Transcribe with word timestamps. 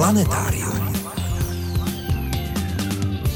Planetárium. 0.00 0.92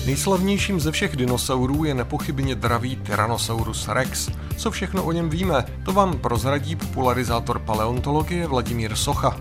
Nejslavnějším 0.07 0.81
ze 0.81 0.93
všech 0.93 1.17
dinosaurů 1.17 1.85
je 1.85 1.95
nepochybně 1.95 2.55
dravý 2.55 2.97
Tyrannosaurus 2.97 3.89
rex. 3.89 4.31
Co 4.57 4.71
všechno 4.71 5.05
o 5.05 5.13
něm 5.13 5.31
víme, 5.31 5.65
to 5.85 5.93
vám 5.93 6.19
prozradí 6.19 6.77
popularizátor 6.77 7.59
paleontologie 7.59 8.47
Vladimír 8.47 8.97
Socha. 8.97 9.41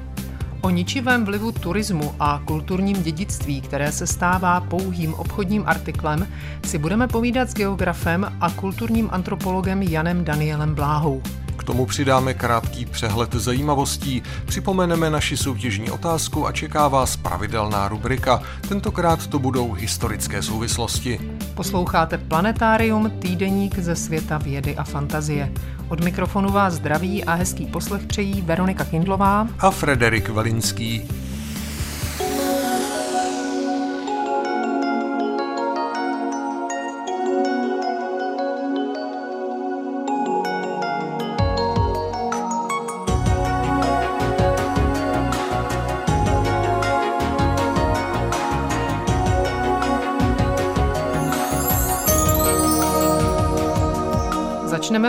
O 0.61 0.69
ničivém 0.69 1.25
vlivu 1.25 1.51
turismu 1.51 2.15
a 2.19 2.41
kulturním 2.45 3.03
dědictví, 3.03 3.61
které 3.61 3.91
se 3.91 4.07
stává 4.07 4.61
pouhým 4.61 5.13
obchodním 5.13 5.63
artiklem, 5.65 6.27
si 6.65 6.77
budeme 6.77 7.07
povídat 7.07 7.49
s 7.49 7.53
geografem 7.53 8.37
a 8.41 8.49
kulturním 8.49 9.09
antropologem 9.11 9.81
Janem 9.81 10.23
Danielem 10.23 10.75
Bláhou. 10.75 11.21
K 11.57 11.63
tomu 11.63 11.85
přidáme 11.85 12.33
krátký 12.33 12.85
přehled 12.85 13.33
zajímavostí, 13.33 14.23
připomeneme 14.45 15.09
naši 15.09 15.37
soutěžní 15.37 15.91
otázku 15.91 16.47
a 16.47 16.51
čeká 16.51 16.87
vás 16.87 17.17
pravidelná 17.17 17.87
rubrika. 17.87 18.41
Tentokrát 18.69 19.27
to 19.27 19.39
budou 19.39 19.71
historické 19.71 20.41
souvislosti. 20.41 21.19
Posloucháte 21.55 22.17
Planetárium, 22.17 23.09
týdeník 23.09 23.79
ze 23.79 23.95
světa 23.95 24.37
vědy 24.37 24.75
a 24.75 24.83
fantazie. 24.83 25.51
Od 25.89 26.03
mikrofonu 26.03 26.51
vás 26.51 26.73
zdraví 26.73 27.23
a 27.23 27.33
hezký 27.33 27.65
poslech 27.65 28.05
přejí 28.05 28.41
Veronika 28.41 28.85
Kindlová 28.85 29.47
a 29.59 29.71
Frederik 29.71 30.29
Valinský. 30.29 31.07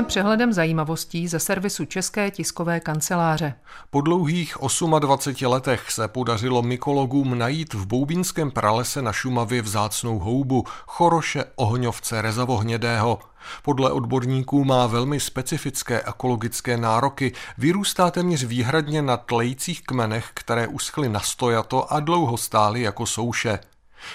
Přehledem 0.05 0.53
zajímavostí 0.53 1.29
ze 1.29 1.39
servisu 1.39 1.85
České 1.85 2.31
tiskové 2.31 2.81
kanceláře. 2.81 3.55
Po 3.91 4.01
dlouhých 4.01 4.57
28 4.99 5.47
letech 5.47 5.91
se 5.91 6.09
podařilo 6.09 6.63
mykologům 6.63 7.39
najít 7.39 7.75
v 7.75 7.87
Boubínském 7.87 8.51
pralese 8.51 9.03
na 9.03 9.13
Šumavě 9.13 9.63
vzácnou 9.63 10.19
houbu 10.19 10.65
choroše 10.87 11.45
ohňovce 11.57 12.23
rezavohnědého. 12.23 13.19
Podle 13.63 13.93
odborníků 13.93 14.65
má 14.65 14.87
velmi 14.87 15.21
specifické 15.21 16.03
ekologické 16.03 16.77
nároky, 16.77 17.33
vyrůstá 17.59 18.11
téměř 18.11 18.45
výhradně 18.45 19.03
na 19.03 19.17
tlejících 19.17 19.83
kmenech, 19.83 20.31
které 20.35 20.67
uschly 20.67 21.09
na 21.09 21.21
stojato 21.21 21.93
a 21.93 22.01
dlouho 22.01 22.37
stály 22.37 22.83
jako 22.83 23.07
souše. 23.07 23.59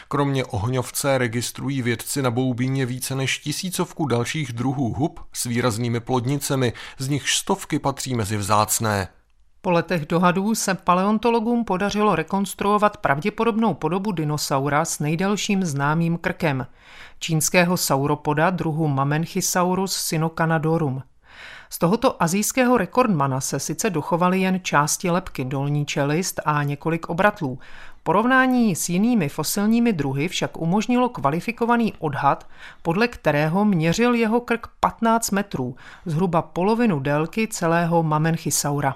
Kromě 0.08 0.46
ohňovce 0.46 1.18
registrují 1.18 1.82
vědci 1.82 2.22
na 2.22 2.32
Boubíně 2.32 2.86
více 2.86 3.16
než 3.16 3.38
tisícovku 3.38 4.06
dalších 4.06 4.54
druhů 4.54 4.94
hub 4.94 5.20
s 5.34 5.44
výraznými 5.44 6.00
plodnicemi, 6.00 6.74
z 6.98 7.08
nichž 7.08 7.38
stovky 7.38 7.80
patří 7.80 8.16
mezi 8.16 8.38
vzácné. 8.38 9.08
Po 9.62 9.72
letech 9.72 10.06
dohadů 10.06 10.56
se 10.56 10.74
paleontologům 10.74 11.66
podařilo 11.66 12.16
rekonstruovat 12.16 12.98
pravděpodobnou 12.98 13.74
podobu 13.74 14.12
dinosaura 14.12 14.86
s 14.86 15.00
nejdelším 15.00 15.66
známým 15.66 16.18
krkem, 16.18 16.68
čínského 17.20 17.78
sauropoda 17.78 18.50
druhu 18.50 18.88
Mamenchisaurus 18.88 19.96
sinocanadorum. 19.96 21.04
Z 21.70 21.78
tohoto 21.78 22.24
azijského 22.24 22.78
rekordmana 22.78 23.42
se 23.42 23.60
sice 23.60 23.90
dochovaly 23.90 24.42
jen 24.42 24.60
části 24.64 25.10
lepky, 25.10 25.46
dolní 25.46 25.86
čelist 25.86 26.40
a 26.46 26.64
několik 26.64 27.10
obratlů, 27.10 27.60
Porovnání 28.04 28.76
s 28.76 28.90
jinými 28.90 29.30
fosilními 29.30 29.94
druhy 29.94 30.28
však 30.28 30.58
umožnilo 30.58 31.10
kvalifikovaný 31.10 31.94
odhad, 32.00 32.50
podle 32.82 33.08
kterého 33.08 33.66
měřil 33.66 34.14
jeho 34.14 34.42
krk 34.42 34.68
15 34.80 35.32
metrů, 35.32 35.76
zhruba 36.06 36.42
polovinu 36.42 37.00
délky 37.00 37.48
celého 37.48 38.04
Mamenchisaura. 38.04 38.96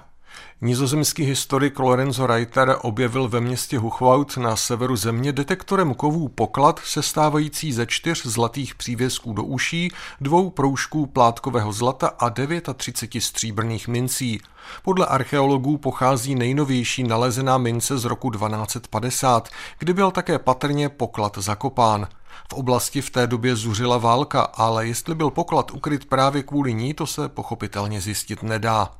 Nizozemský 0.60 1.24
historik 1.24 1.78
Lorenzo 1.78 2.26
Reiter 2.26 2.76
objevil 2.82 3.28
ve 3.28 3.40
městě 3.40 3.78
Huchvaut 3.78 4.36
na 4.36 4.56
severu 4.56 4.96
země 4.96 5.32
detektorem 5.32 5.94
kovů 5.94 6.28
poklad 6.28 6.80
sestávající 6.84 7.72
ze 7.72 7.86
čtyř 7.86 8.26
zlatých 8.26 8.74
přívězků 8.74 9.32
do 9.32 9.42
uší, 9.42 9.92
dvou 10.20 10.50
proužků 10.50 11.06
plátkového 11.06 11.72
zlata 11.72 12.08
a 12.18 12.30
39 12.74 13.20
stříbrných 13.20 13.88
mincí. 13.88 14.40
Podle 14.82 15.06
archeologů 15.06 15.78
pochází 15.78 16.34
nejnovější 16.34 17.02
nalezená 17.02 17.58
mince 17.58 17.98
z 17.98 18.04
roku 18.04 18.30
1250, 18.30 19.48
kdy 19.78 19.92
byl 19.92 20.10
také 20.10 20.38
patrně 20.38 20.88
poklad 20.88 21.38
zakopán. 21.38 22.08
V 22.50 22.52
oblasti 22.52 23.00
v 23.00 23.10
té 23.10 23.26
době 23.26 23.56
zuřila 23.56 23.98
válka, 23.98 24.40
ale 24.42 24.86
jestli 24.86 25.14
byl 25.14 25.30
poklad 25.30 25.70
ukryt 25.70 26.04
právě 26.04 26.42
kvůli 26.42 26.74
ní, 26.74 26.94
to 26.94 27.06
se 27.06 27.28
pochopitelně 27.28 28.00
zjistit 28.00 28.42
nedá. 28.42 28.90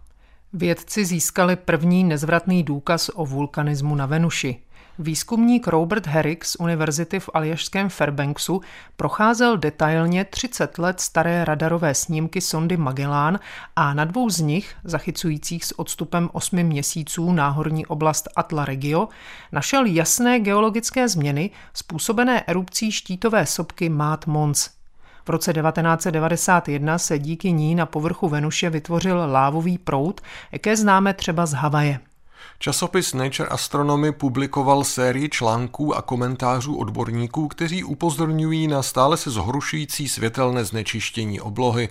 Vědci 0.57 1.05
získali 1.05 1.57
první 1.57 2.05
nezvratný 2.05 2.63
důkaz 2.63 3.11
o 3.15 3.27
vulkanismu 3.27 3.95
na 3.95 4.07
Venuši. 4.07 4.61
Výzkumník 4.99 5.67
Robert 5.67 6.07
Herrick 6.07 6.45
z 6.45 6.57
univerzity 6.57 7.21
v 7.21 7.31
aljašském 7.35 7.89
Fairbanksu 7.89 8.61
procházel 8.97 9.57
detailně 9.57 10.25
30 10.25 10.79
let 10.79 11.01
staré 11.01 11.45
radarové 11.45 11.95
snímky 11.95 12.41
sondy 12.41 12.77
Magellan 12.77 13.39
a 13.77 13.95
na 13.95 14.05
dvou 14.05 14.31
z 14.31 14.41
nich, 14.41 14.77
zachycujících 14.85 15.65
s 15.65 15.79
odstupem 15.79 16.31
8 16.33 16.63
měsíců 16.63 17.33
náhorní 17.33 17.87
oblast 17.87 18.29
Atla 18.37 18.65
Regio, 18.65 19.09
našel 19.53 19.85
jasné 19.85 20.41
geologické 20.41 21.09
změny 21.09 21.51
způsobené 21.75 22.45
erupcí 22.47 22.93
štítové 22.93 23.47
sopky 23.47 23.89
Mát 23.89 24.27
Mons. 24.27 24.74
V 25.25 25.29
roce 25.29 25.53
1991 25.53 26.99
se 26.99 27.19
díky 27.19 27.53
ní 27.53 27.75
na 27.75 27.87
povrchu 27.87 28.29
Venuše 28.29 28.71
vytvořil 28.71 29.17
lávový 29.17 29.79
proud, 29.79 30.21
jaké 30.53 30.77
známe 30.77 31.15
třeba 31.15 31.47
z 31.47 31.53
Havaje. 31.53 32.01
Časopis 32.59 33.15
Nature 33.15 33.49
Astronomy 33.49 34.13
publikoval 34.13 34.85
sérii 34.85 35.29
článků 35.29 35.97
a 35.97 36.03
komentářů 36.03 36.77
odborníků, 36.77 37.49
kteří 37.49 37.85
upozorňují 37.85 38.69
na 38.69 38.83
stále 38.83 39.17
se 39.17 39.31
zhoršující 39.31 40.09
světelné 40.09 40.65
znečištění 40.65 41.41
oblohy. 41.41 41.89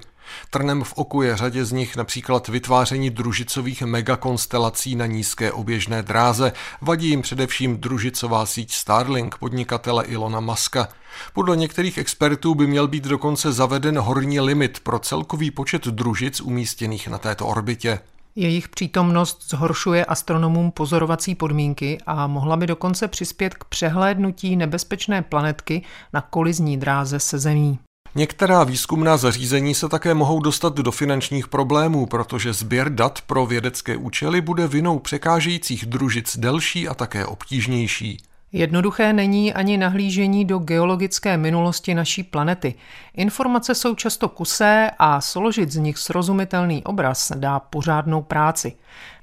Trnem 0.49 0.83
v 0.83 0.93
oku 0.93 1.21
je 1.21 1.37
řadě 1.37 1.65
z 1.65 1.71
nich 1.71 1.95
například 1.95 2.47
vytváření 2.47 3.09
družicových 3.09 3.81
megakonstelací 3.81 4.95
na 4.95 5.05
nízké 5.05 5.51
oběžné 5.51 6.03
dráze. 6.03 6.51
Vadí 6.81 7.09
jim 7.09 7.21
především 7.21 7.77
družicová 7.77 8.45
síť 8.45 8.73
Starlink 8.73 9.37
podnikatele 9.37 10.05
Ilona 10.05 10.39
Maska. 10.39 10.87
Podle 11.33 11.57
některých 11.57 11.97
expertů 11.97 12.55
by 12.55 12.67
měl 12.67 12.87
být 12.87 13.03
dokonce 13.03 13.51
zaveden 13.51 13.99
horní 13.99 14.39
limit 14.39 14.79
pro 14.79 14.99
celkový 14.99 15.51
počet 15.51 15.87
družic 15.87 16.41
umístěných 16.41 17.07
na 17.07 17.17
této 17.17 17.47
orbitě. 17.47 17.99
Jejich 18.35 18.69
přítomnost 18.69 19.49
zhoršuje 19.49 20.05
astronomům 20.05 20.71
pozorovací 20.71 21.35
podmínky 21.35 21.97
a 22.05 22.27
mohla 22.27 22.57
by 22.57 22.67
dokonce 22.67 23.07
přispět 23.07 23.53
k 23.53 23.63
přehlédnutí 23.63 24.55
nebezpečné 24.55 25.21
planetky 25.21 25.81
na 26.13 26.21
kolizní 26.21 26.77
dráze 26.77 27.19
se 27.19 27.39
Zemí. 27.39 27.79
Některá 28.15 28.63
výzkumná 28.63 29.17
zařízení 29.17 29.75
se 29.75 29.89
také 29.89 30.13
mohou 30.13 30.39
dostat 30.39 30.75
do 30.75 30.91
finančních 30.91 31.47
problémů, 31.47 32.05
protože 32.05 32.53
sběr 32.53 32.89
dat 32.89 33.21
pro 33.21 33.45
vědecké 33.45 33.97
účely 33.97 34.41
bude 34.41 34.67
vinou 34.67 34.99
překážejících 34.99 35.85
družic 35.85 36.37
delší 36.37 36.87
a 36.87 36.93
také 36.93 37.25
obtížnější. 37.25 38.17
Jednoduché 38.51 39.13
není 39.13 39.53
ani 39.53 39.77
nahlížení 39.77 40.45
do 40.45 40.59
geologické 40.59 41.37
minulosti 41.37 41.93
naší 41.93 42.23
planety. 42.23 42.75
Informace 43.13 43.75
jsou 43.75 43.95
často 43.95 44.29
kusé 44.29 44.91
a 44.99 45.21
složit 45.21 45.71
z 45.71 45.77
nich 45.77 45.97
srozumitelný 45.97 46.83
obraz 46.83 47.31
dá 47.35 47.59
pořádnou 47.59 48.21
práci. 48.21 48.73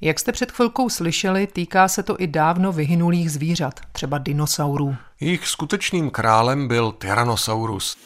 Jak 0.01 0.19
jste 0.19 0.33
před 0.33 0.53
chvilkou 0.53 0.89
slyšeli, 0.89 1.47
týká 1.47 1.89
se 1.89 2.03
to 2.03 2.21
i 2.21 2.27
dávno 2.27 2.73
vyhynulých 2.73 3.31
zvířat, 3.31 3.81
třeba 3.93 4.19
dinosaurů. 4.19 4.97
Jejich 5.21 5.47
skutečným 5.47 6.11
králem 6.11 6.69
byl 6.69 6.93
Tyrannosaurus. 6.93 7.97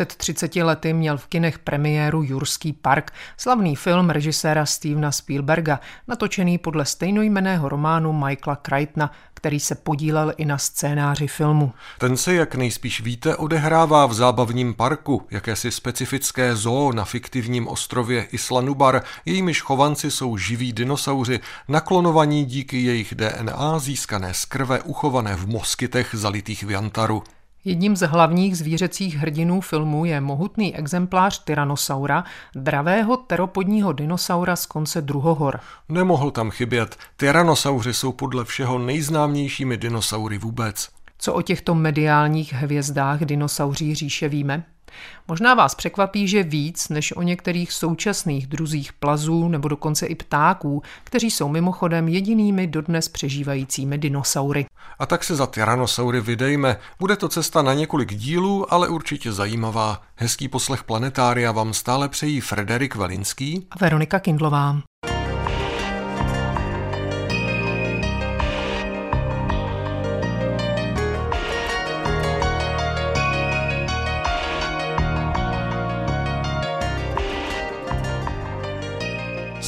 Před 0.00 0.16
30 0.16 0.56
lety 0.56 0.92
měl 0.92 1.18
v 1.18 1.26
kinech 1.26 1.58
premiéru 1.58 2.22
Jurský 2.22 2.72
park, 2.72 3.10
slavný 3.36 3.76
film 3.76 4.10
režiséra 4.10 4.66
Stevena 4.66 5.12
Spielberga, 5.12 5.80
natočený 6.08 6.58
podle 6.58 6.84
stejnojmeného 6.84 7.68
románu 7.68 8.12
Michaela 8.12 8.56
Crichtona, 8.56 9.12
který 9.34 9.60
se 9.60 9.74
podílel 9.74 10.32
i 10.36 10.44
na 10.44 10.58
scénáři 10.58 11.26
filmu. 11.26 11.72
Ten 11.98 12.16
se, 12.16 12.34
jak 12.34 12.54
nejspíš 12.54 13.00
víte, 13.00 13.36
odehrává 13.36 14.06
v 14.06 14.14
zábavním 14.14 14.74
parku, 14.74 15.26
jakési 15.30 15.70
specifické 15.70 16.56
zoo 16.56 16.92
na 16.92 17.04
fiktivním 17.04 17.68
ostrově 17.68 18.22
Islanubar, 18.22 19.02
jejímiž 19.24 19.62
chovanci 19.62 20.10
jsou 20.10 20.36
živí 20.36 20.72
dinosauři, 20.72 21.40
naklonovaní 21.68 22.44
díky 22.44 22.82
jejich 22.82 23.14
DNA 23.14 23.78
získané 23.78 24.34
z 24.34 24.44
krve 24.44 24.80
uchované 24.80 25.36
v 25.36 25.46
moskytech 25.46 26.10
zalitých 26.12 26.64
v 26.64 26.70
jantaru. 26.70 27.22
Jedním 27.64 27.96
z 27.96 28.06
hlavních 28.06 28.56
zvířecích 28.56 29.16
hrdinů 29.16 29.60
filmu 29.60 30.04
je 30.04 30.20
mohutný 30.20 30.76
exemplář 30.76 31.44
Tyrannosaura, 31.44 32.24
dravého 32.54 33.16
teropodního 33.16 33.92
dinosaura 33.92 34.56
z 34.56 34.66
konce 34.66 35.02
druhohor. 35.02 35.60
Nemohl 35.88 36.30
tam 36.30 36.50
chybět. 36.50 36.96
Tyrannosauři 37.16 37.94
jsou 37.94 38.12
podle 38.12 38.44
všeho 38.44 38.78
nejznámějšími 38.78 39.76
dinosaury 39.76 40.38
vůbec. 40.38 40.88
Co 41.18 41.34
o 41.34 41.42
těchto 41.42 41.74
mediálních 41.74 42.52
hvězdách 42.52 43.20
dinosauří 43.20 43.94
říše 43.94 44.28
víme? 44.28 44.64
Možná 45.28 45.54
vás 45.54 45.74
překvapí, 45.74 46.28
že 46.28 46.42
víc 46.42 46.88
než 46.88 47.16
o 47.16 47.22
některých 47.22 47.72
současných 47.72 48.46
druzích 48.46 48.92
plazů 48.92 49.48
nebo 49.48 49.68
dokonce 49.68 50.06
i 50.06 50.14
ptáků, 50.14 50.82
kteří 51.04 51.30
jsou 51.30 51.48
mimochodem 51.48 52.08
jedinými 52.08 52.66
dodnes 52.66 53.08
přežívajícími 53.08 53.98
dinosaury. 53.98 54.66
A 54.98 55.06
tak 55.06 55.24
se 55.24 55.36
za 55.36 55.46
tyrannosaury 55.46 56.20
vydejme. 56.20 56.76
Bude 56.98 57.16
to 57.16 57.28
cesta 57.28 57.62
na 57.62 57.74
několik 57.74 58.14
dílů, 58.14 58.74
ale 58.74 58.88
určitě 58.88 59.32
zajímavá. 59.32 60.02
Hezký 60.16 60.48
poslech 60.48 60.84
Planetária 60.84 61.52
vám 61.52 61.74
stále 61.74 62.08
přejí 62.08 62.40
Frederik 62.40 62.94
Velinský 62.94 63.66
a 63.70 63.78
Veronika 63.78 64.18
Kindlová. 64.18 64.89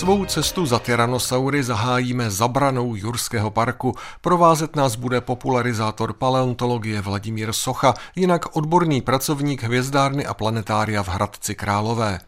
Svou 0.03 0.25
cestu 0.25 0.67
za 0.67 0.79
tyrannosaury 0.79 1.63
zahájíme 1.63 2.31
zabranou 2.31 2.95
Jurského 2.95 3.51
parku. 3.51 3.95
Provázet 4.21 4.77
nás 4.77 4.97
bude 4.97 5.21
popularizátor 5.21 6.13
paleontologie 6.13 7.01
Vladimír 7.01 7.53
Socha, 7.53 7.95
jinak 8.17 8.57
odborný 8.57 9.03
pracovník 9.03 9.63
hvězdárny 9.63 10.27
a 10.27 10.35
planetária 10.35 11.03
v 11.03 11.09
Hradci 11.09 11.55
Králové. 11.55 12.19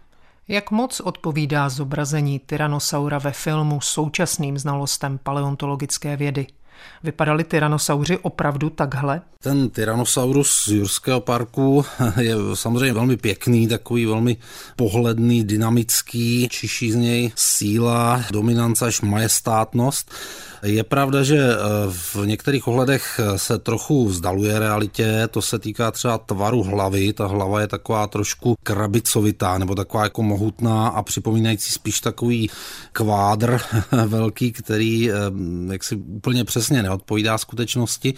Jak 0.49 0.71
moc 0.71 1.01
odpovídá 1.01 1.69
zobrazení 1.69 2.39
tyrannosaura 2.39 3.19
ve 3.19 3.33
filmu 3.33 3.81
současným 3.81 4.59
znalostem 4.59 5.19
paleontologické 5.23 6.17
vědy? 6.17 6.47
Vypadali 7.03 7.45
tyrannosauři 7.45 8.19
opravdu 8.19 8.71
takhle? 8.71 9.21
Ten 9.45 9.71
Tyrannosaurus 9.71 10.65
z 10.65 10.69
Jurského 10.69 11.21
parku 11.21 11.85
je 12.21 12.35
samozřejmě 12.55 12.93
velmi 12.93 13.17
pěkný, 13.17 13.69
takový 13.69 14.07
velmi 14.07 14.37
pohledný, 14.77 15.45
dynamický, 15.45 16.49
čiší 16.51 16.93
z 16.93 16.95
něj 16.95 17.33
síla, 17.37 18.25
dominance 18.33 18.87
až 18.87 19.01
majestátnost. 19.01 20.11
Je 20.63 20.85
pravda, 20.85 21.23
že 21.23 21.37
eh, 21.39 21.57
v 21.89 22.17
některých 22.25 22.69
ohledech 22.69 23.21
se 23.37 23.59
trochu 23.59 24.09
vzdaluje 24.09 24.59
realitě, 24.59 25.29
to 25.31 25.43
se 25.43 25.59
týká 25.59 25.91
třeba 25.91 26.19
tvaru 26.19 26.63
hlavy, 26.63 27.13
ta 27.13 27.27
hlava 27.27 27.61
je 27.61 27.69
taková 27.69 28.07
trošku 28.07 28.55
krabicovitá, 28.63 29.59
nebo 29.59 29.75
taková 29.75 30.03
jako 30.03 30.23
mohutná 30.23 30.89
a 30.89 31.03
připomínající 31.03 31.73
spíš 31.73 32.01
takový 32.01 32.51
kvádr 32.93 33.61
velký, 34.07 34.53
který 34.53 35.11
eh, 35.11 35.15
jak 35.73 35.85
si 35.85 35.97
úplně 35.97 36.45
přesně 36.45 36.74
neodpovídá 36.83 37.39
skutečnosti, 37.39 38.15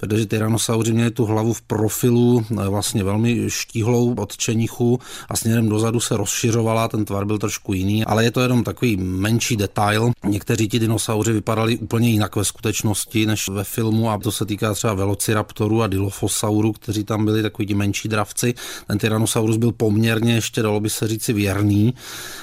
protože 0.00 0.26
tyrannosauři 0.26 0.92
měli 0.92 1.10
tu 1.10 1.24
hlavu 1.24 1.52
v 1.52 1.62
profilu 1.62 2.44
vlastně 2.68 3.04
velmi 3.04 3.50
štíhlou 3.50 4.14
od 4.14 4.36
čenichu 4.36 5.00
a 5.28 5.36
směrem 5.36 5.68
dozadu 5.68 6.00
se 6.00 6.16
rozšiřovala, 6.16 6.88
ten 6.88 7.04
tvar 7.04 7.24
byl 7.24 7.38
trošku 7.38 7.72
jiný, 7.72 8.04
ale 8.04 8.24
je 8.24 8.30
to 8.30 8.40
jenom 8.40 8.64
takový 8.64 8.96
menší 8.96 9.56
detail. 9.56 10.10
Někteří 10.24 10.68
ti 10.68 10.78
dinosauři 10.78 11.32
vypadali 11.32 11.78
úplně 11.78 12.10
jinak 12.10 12.36
ve 12.36 12.44
skutečnosti 12.44 13.26
než 13.26 13.48
ve 13.48 13.64
filmu 13.64 14.10
a 14.10 14.18
to 14.18 14.32
se 14.32 14.46
týká 14.46 14.74
třeba 14.74 14.94
Velociraptoru 14.94 15.82
a 15.82 15.86
Dilophosauru, 15.86 16.72
kteří 16.72 17.04
tam 17.04 17.24
byli 17.24 17.42
takový 17.42 17.68
ti 17.68 17.74
menší 17.74 18.08
dravci. 18.08 18.54
Ten 18.86 18.98
Tyrannosaurus 18.98 19.56
byl 19.56 19.72
poměrně 19.72 20.34
ještě, 20.34 20.62
dalo 20.62 20.80
by 20.80 20.90
se 20.90 21.08
říci, 21.08 21.32
věrný. 21.32 21.94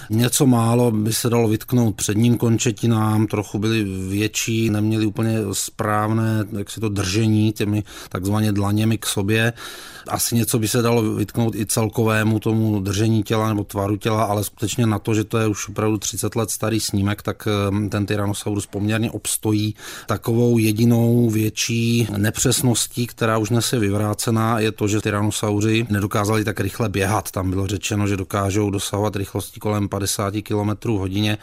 Něco 0.09 0.45
málo 0.45 0.91
by 0.91 1.13
se 1.13 1.29
dalo 1.29 1.47
vytknout 1.47 1.95
předním 1.95 2.37
končetinám, 2.37 3.27
trochu 3.27 3.59
byli 3.59 3.83
větší, 4.09 4.69
neměli 4.69 5.05
úplně 5.05 5.42
správné 5.51 6.45
jak 6.57 6.69
si 6.69 6.79
to 6.79 6.89
držení 6.89 7.53
těmi 7.53 7.83
takzvaně 8.09 8.51
dlaněmi 8.51 8.97
k 8.97 9.05
sobě. 9.05 9.53
Asi 10.07 10.35
něco 10.35 10.59
by 10.59 10.67
se 10.67 10.81
dalo 10.81 11.01
vytknout 11.01 11.55
i 11.55 11.65
celkovému 11.65 12.39
tomu 12.39 12.79
držení 12.79 13.23
těla 13.23 13.47
nebo 13.47 13.63
tvaru 13.63 13.97
těla, 13.97 14.23
ale 14.23 14.43
skutečně 14.43 14.85
na 14.85 14.99
to, 14.99 15.13
že 15.13 15.23
to 15.23 15.37
je 15.37 15.47
už 15.47 15.69
opravdu 15.69 15.97
30 15.97 16.35
let 16.35 16.51
starý 16.51 16.79
snímek, 16.79 17.21
tak 17.21 17.47
eh, 17.47 17.89
ten 17.89 18.05
Tyrannosaurus 18.05 18.65
poměrně 18.65 19.11
obstojí. 19.11 19.75
Takovou 20.07 20.57
jedinou 20.57 21.29
větší 21.29 22.07
nepřesností, 22.17 23.07
která 23.07 23.37
už 23.37 23.49
dnes 23.49 23.73
je 23.73 23.79
vyvrácená, 23.79 24.59
je 24.59 24.71
to, 24.71 24.87
že 24.87 25.01
Tyrannosauři 25.01 25.85
nedokázali 25.89 26.43
tak 26.43 26.59
rychle 26.59 26.89
běhat. 26.89 27.31
Tam 27.31 27.49
bylo 27.49 27.67
řečeno, 27.67 28.07
že 28.07 28.17
dokážou 28.17 28.69
dosahovat 28.69 29.15
rychlosti 29.15 29.59
kolem 29.59 29.89
50 29.89 30.33
km 30.43 30.89
hodině, 30.89 31.37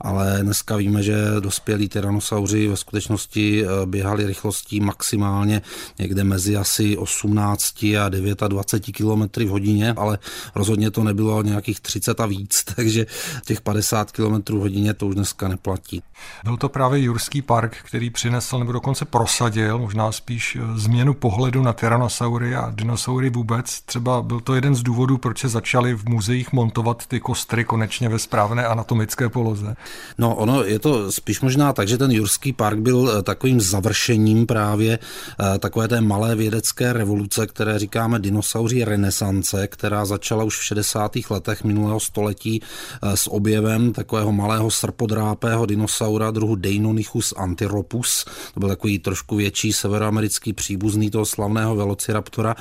ale 0.00 0.38
dneska 0.42 0.76
víme, 0.76 1.02
že 1.02 1.16
dospělí 1.40 1.88
Tyrannosauři 1.88 2.68
ve 2.68 2.76
skutečnosti 2.76 3.64
eh, 3.64 3.86
běhali 3.86 4.26
rychlostí 4.26 4.80
maximálně 4.80 5.62
někde 5.98 6.24
mezi 6.24 6.56
asi 6.56 6.96
18 6.96 7.84
a 7.84 8.03
29 8.08 8.92
km 8.96 9.44
v 9.44 9.48
hodině, 9.48 9.92
ale 9.92 10.18
rozhodně 10.54 10.90
to 10.90 11.04
nebylo 11.04 11.42
nějakých 11.42 11.80
30 11.80 12.20
a 12.20 12.26
víc, 12.26 12.64
takže 12.76 13.06
těch 13.44 13.60
50 13.60 14.12
km 14.12 14.54
v 14.54 14.60
hodině 14.60 14.94
to 14.94 15.06
už 15.06 15.14
dneska 15.14 15.48
neplatí. 15.48 16.02
Byl 16.44 16.56
to 16.56 16.68
právě 16.68 17.02
Jurský 17.02 17.42
park, 17.42 17.76
který 17.82 18.10
přinesl 18.10 18.58
nebo 18.58 18.72
dokonce 18.72 19.04
prosadil 19.04 19.78
možná 19.78 20.12
spíš 20.12 20.56
eh, 20.56 20.78
změnu 20.78 21.14
pohledu 21.14 21.62
na 21.62 21.72
tyrannosaury 21.72 22.56
a 22.56 22.70
dinosaury 22.70 23.30
vůbec. 23.30 23.80
Třeba 23.80 24.22
byl 24.22 24.40
to 24.40 24.54
jeden 24.54 24.74
z 24.74 24.82
důvodů, 24.82 25.18
proč 25.18 25.40
se 25.40 25.48
začali 25.48 25.94
v 25.94 26.08
muzeích 26.08 26.52
montovat 26.52 27.06
ty 27.06 27.20
kostry 27.20 27.64
konečně 27.64 28.08
ve 28.08 28.18
správné 28.18 28.66
anatomické 28.66 29.28
poloze. 29.28 29.76
No 30.18 30.34
ono 30.34 30.64
je 30.64 30.78
to 30.78 31.12
spíš 31.12 31.40
možná 31.40 31.72
tak, 31.72 31.88
že 31.88 31.98
ten 31.98 32.10
Jurský 32.10 32.52
park 32.52 32.78
byl 32.78 33.12
eh, 33.18 33.22
takovým 33.22 33.60
završením 33.60 34.46
právě 34.46 34.98
eh, 34.98 35.58
takové 35.58 35.88
té 35.88 36.00
malé 36.00 36.36
vědecké 36.36 36.92
revoluce, 36.92 37.46
které 37.46 37.78
říká 37.78 37.93
říkáme 37.94 38.18
dinosauří 38.18 38.84
renesance, 38.84 39.66
která 39.66 40.04
začala 40.04 40.44
už 40.44 40.58
v 40.58 40.64
60. 40.64 41.12
letech 41.30 41.64
minulého 41.64 42.00
století 42.00 42.62
eh, 42.62 43.16
s 43.16 43.30
objevem 43.30 43.92
takového 43.92 44.32
malého 44.32 44.70
srpodrápého 44.70 45.66
dinosaura 45.66 46.30
druhu 46.30 46.54
Deinonychus 46.54 47.34
antiropus. 47.36 48.24
To 48.54 48.60
byl 48.60 48.68
takový 48.68 48.98
trošku 48.98 49.36
větší 49.36 49.72
severoamerický 49.72 50.52
příbuzný 50.52 51.10
toho 51.10 51.26
slavného 51.26 51.76
velociraptora 51.76 52.54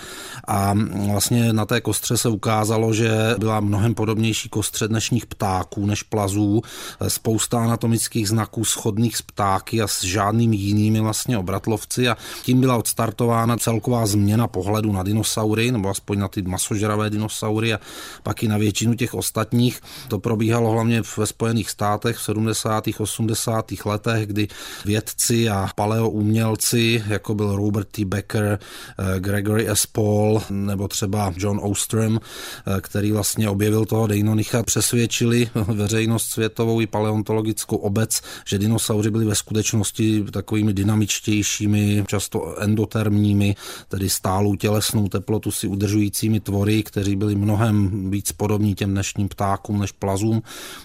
a 0.48 0.74
vlastně 1.12 1.54
na 1.54 1.66
té 1.66 1.82
kostře 1.82 2.18
se 2.18 2.30
ukázalo, 2.30 2.94
že 2.94 3.36
byla 3.38 3.60
mnohem 3.60 3.96
podobnější 3.96 4.50
kostře 4.50 4.88
dnešních 4.88 5.26
ptáků 5.26 5.86
než 5.86 6.04
plazů. 6.04 6.62
Eh, 7.02 7.10
spousta 7.10 7.64
anatomických 7.64 8.30
znaků 8.30 8.66
schodných 8.66 9.18
s 9.18 9.22
ptáky 9.22 9.82
a 9.82 9.88
s 9.88 10.04
žádnými 10.04 10.56
jinými 10.56 11.00
vlastně 11.00 11.38
obratlovci 11.38 12.10
a 12.10 12.18
tím 12.44 12.62
byla 12.62 12.78
odstartována 12.78 13.58
celková 13.58 14.06
změna 14.06 14.48
pohledu 14.48 14.92
na 14.92 15.04
dinosaury, 15.04 15.23
nebo 15.72 15.90
aspoň 15.90 16.20
na 16.20 16.28
ty 16.28 16.42
masožravé 16.42 17.10
dinosaury 17.10 17.74
a 17.74 17.80
pak 18.24 18.44
i 18.44 18.48
na 18.48 18.58
většinu 18.58 18.94
těch 18.94 19.14
ostatních. 19.14 19.82
To 20.08 20.20
probíhalo 20.20 20.72
hlavně 20.72 21.02
ve 21.18 21.26
Spojených 21.26 21.70
státech 21.70 22.18
v 22.18 22.24
70. 22.24 22.84
80. 22.98 23.72
letech, 23.86 24.28
kdy 24.28 24.48
vědci 24.86 25.50
a 25.50 25.70
paleoumělci, 25.76 27.04
jako 27.08 27.36
byl 27.36 27.56
Robert 27.56 27.88
T. 27.92 28.06
Becker, 28.06 28.60
eh, 28.60 29.20
Gregory 29.20 29.70
S. 29.70 29.86
Paul 29.86 30.42
nebo 30.50 30.88
třeba 30.88 31.34
John 31.38 31.60
Ostrom, 31.64 32.20
eh, 32.20 32.82
který 32.82 33.12
vlastně 33.12 33.50
objevil 33.50 33.86
toho 33.86 34.08
Deinonycha, 34.08 34.64
přesvědčili 34.64 35.50
veřejnost 35.68 36.26
světovou 36.26 36.82
i 36.82 36.88
paleontologickou 36.88 37.76
obec, 37.76 38.22
že 38.46 38.58
dinosauři 38.58 39.12
byli 39.12 39.26
ve 39.26 39.36
skutečnosti 39.36 40.24
takový 40.32 40.54
takovými 40.54 40.74
dynamičtějšími, 40.74 42.04
často 42.08 42.62
endotermními, 42.62 43.56
tedy 43.88 44.10
stálou 44.10 44.56
tělesnou 44.56 45.08
teplotu 45.14 45.52
si 45.52 45.68
udržujícími 45.68 46.40
tvory, 46.40 46.84
kteří 46.84 47.16
byli 47.16 47.36
mnohem 47.36 48.10
víc 48.12 48.32
podobní 48.32 48.76
těm 48.76 48.92
dnešním 48.92 49.30
ptákům 49.30 49.80
než 49.80 49.92
plazům. 49.92 50.42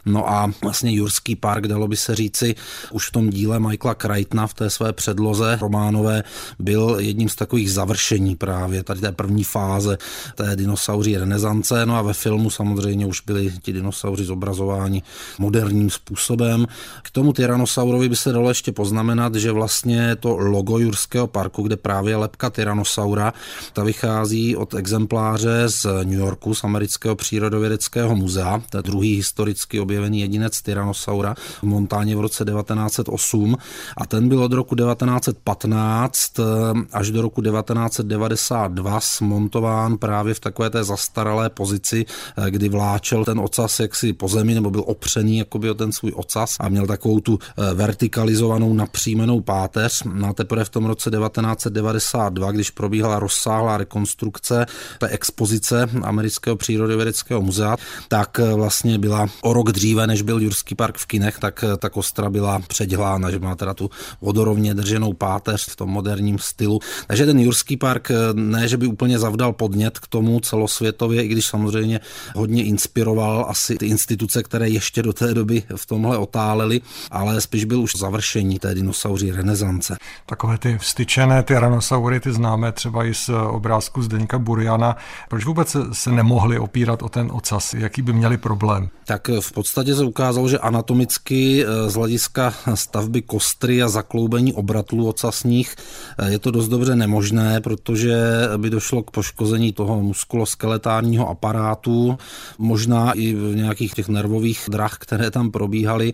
No 0.06 0.30
a 0.30 0.52
vlastně 0.62 0.92
Jurský 0.92 1.36
park, 1.36 1.66
dalo 1.66 1.88
by 1.88 1.96
se 1.96 2.14
říci, 2.14 2.54
už 2.92 3.08
v 3.08 3.12
tom 3.12 3.30
díle 3.30 3.60
Michaela 3.60 3.94
Kreitna 3.94 4.46
v 4.46 4.54
té 4.54 4.70
své 4.70 4.92
předloze 4.92 5.58
románové 5.60 6.22
byl 6.58 6.96
jedním 6.98 7.28
z 7.28 7.36
takových 7.36 7.72
završení 7.72 8.36
právě 8.36 8.82
tady 8.82 9.00
té 9.00 9.12
první 9.12 9.44
fáze 9.44 9.98
té 10.34 10.56
dinosauří 10.56 11.16
renesance. 11.16 11.86
No 11.86 11.96
a 11.96 12.02
ve 12.02 12.12
filmu 12.12 12.50
samozřejmě 12.50 13.06
už 13.06 13.20
byli 13.20 13.52
ti 13.62 13.72
dinosauři 13.72 14.24
zobrazováni 14.24 15.02
moderním 15.38 15.90
způsobem. 15.90 16.66
K 17.02 17.10
tomu 17.10 17.32
tyrannosaurovi 17.32 18.08
by 18.08 18.16
se 18.16 18.32
dalo 18.32 18.48
ještě 18.48 18.72
poznamenat, 18.72 19.34
že 19.34 19.52
vlastně 19.52 20.16
to 20.16 20.36
logo 20.36 20.78
Jurského 20.78 21.26
parku, 21.26 21.62
kde 21.62 21.76
právě 21.76 22.16
lepka 22.16 22.50
tyrannosaura, 22.50 23.32
ta 23.72 23.84
vychází 23.84 24.17
od 24.56 24.74
exempláře 24.74 25.62
z 25.66 25.84
New 25.84 26.18
Yorku, 26.18 26.54
z 26.54 26.64
amerického 26.64 27.16
přírodovědeckého 27.16 28.16
muzea, 28.16 28.62
to 28.70 28.76
je 28.76 28.82
druhý 28.82 29.14
historicky 29.16 29.80
objevený 29.80 30.20
jedinec 30.20 30.62
tyrannosaura 30.62 31.34
v 31.34 31.62
Montáně 31.62 32.16
v 32.16 32.20
roce 32.20 32.44
1908 32.44 33.56
a 33.96 34.06
ten 34.06 34.28
byl 34.28 34.44
od 34.44 34.52
roku 34.52 34.74
1915 34.74 36.38
eh, 36.38 36.42
až 36.92 37.10
do 37.10 37.22
roku 37.22 37.42
1992 37.42 39.00
smontován 39.00 39.98
právě 39.98 40.34
v 40.34 40.40
takové 40.40 40.70
té 40.70 40.84
zastaralé 40.84 41.50
pozici, 41.50 42.04
eh, 42.36 42.50
kdy 42.50 42.68
vláčel 42.68 43.24
ten 43.24 43.40
ocas 43.40 43.80
jaksi 43.80 44.12
po 44.12 44.28
zemi 44.28 44.54
nebo 44.54 44.70
byl 44.70 44.84
opřený 44.86 45.38
jakoby 45.38 45.70
o 45.70 45.74
ten 45.74 45.92
svůj 45.92 46.12
ocas 46.14 46.56
a 46.60 46.68
měl 46.68 46.86
takovou 46.86 47.20
tu 47.20 47.38
eh, 47.38 47.74
vertikalizovanou 47.74 48.74
napřímenou 48.74 49.40
páteř. 49.40 50.02
No 50.14 50.28
a 50.28 50.32
teprve 50.32 50.64
v 50.64 50.68
tom 50.68 50.84
roce 50.84 51.10
1992, 51.10 52.52
když 52.52 52.70
probíhala 52.70 53.18
rozsáhlá 53.18 53.76
rekonstrukce 53.76 53.97
té 54.98 55.08
expozice 55.08 55.88
amerického 56.02 56.56
přírodovědeckého 56.56 57.42
muzea, 57.42 57.76
tak 58.08 58.40
vlastně 58.54 58.98
byla 58.98 59.26
o 59.42 59.52
rok 59.52 59.72
dříve, 59.72 60.06
než 60.06 60.22
byl 60.22 60.42
Jurský 60.42 60.74
park 60.74 60.98
v 60.98 61.06
kinech, 61.06 61.38
tak 61.38 61.64
ta 61.78 61.88
kostra 61.88 62.30
byla 62.30 62.58
předělána, 62.58 63.30
že 63.30 63.38
má 63.38 63.56
teda 63.56 63.74
tu 63.74 63.90
vodorovně 64.20 64.74
drženou 64.74 65.12
páteř 65.12 65.68
v 65.68 65.76
tom 65.76 65.90
moderním 65.90 66.38
stylu. 66.38 66.80
Takže 67.06 67.26
ten 67.26 67.38
Jurský 67.38 67.76
park 67.76 68.08
ne, 68.32 68.68
že 68.68 68.76
by 68.76 68.86
úplně 68.86 69.18
zavdal 69.18 69.52
podnět 69.52 69.98
k 69.98 70.06
tomu 70.06 70.40
celosvětově, 70.40 71.24
i 71.24 71.28
když 71.28 71.46
samozřejmě 71.46 72.00
hodně 72.34 72.64
inspiroval 72.64 73.46
asi 73.48 73.76
ty 73.76 73.86
instituce, 73.86 74.42
které 74.42 74.68
ještě 74.68 75.02
do 75.02 75.12
té 75.12 75.34
doby 75.34 75.62
v 75.76 75.86
tomhle 75.86 76.18
otálely, 76.18 76.80
ale 77.10 77.40
spíš 77.40 77.64
byl 77.64 77.80
už 77.80 77.96
završení 77.96 78.58
té 78.58 78.74
dinosauří 78.74 79.30
renesance. 79.30 79.96
Takové 80.26 80.58
ty 80.58 80.78
vstyčené 80.78 81.42
tyrannosaury, 81.42 82.20
ty 82.20 82.32
známe 82.32 82.72
třeba 82.72 83.04
i 83.04 83.14
z 83.14 83.30
obrázku 83.50 83.87
Zdeňka 83.96 84.38
Buriana. 84.38 84.96
Proč 85.28 85.44
vůbec 85.44 85.76
se 85.92 86.12
nemohli 86.12 86.58
opírat 86.58 87.02
o 87.02 87.08
ten 87.08 87.30
ocas? 87.32 87.74
Jaký 87.74 88.02
by 88.02 88.12
měli 88.12 88.36
problém? 88.36 88.88
Tak 89.06 89.28
v 89.40 89.52
podstatě 89.52 89.94
se 89.94 90.04
ukázalo, 90.04 90.48
že 90.48 90.58
anatomicky 90.58 91.64
eh, 91.64 91.90
z 91.90 91.94
hlediska 91.94 92.54
stavby 92.74 93.22
kostry 93.22 93.82
a 93.82 93.88
zakloubení 93.88 94.52
obratlů 94.52 95.08
ocasních 95.08 95.76
eh, 96.18 96.30
je 96.30 96.38
to 96.38 96.50
dost 96.50 96.68
dobře 96.68 96.96
nemožné, 96.96 97.60
protože 97.60 98.18
by 98.56 98.70
došlo 98.70 99.02
k 99.02 99.10
poškození 99.10 99.72
toho 99.72 100.02
muskuloskeletárního 100.02 101.28
aparátu, 101.28 102.18
možná 102.58 103.12
i 103.12 103.34
v 103.34 103.56
nějakých 103.56 103.94
těch 103.94 104.08
nervových 104.08 104.64
drah, 104.70 104.98
které 104.98 105.30
tam 105.30 105.50
probíhaly. 105.50 106.12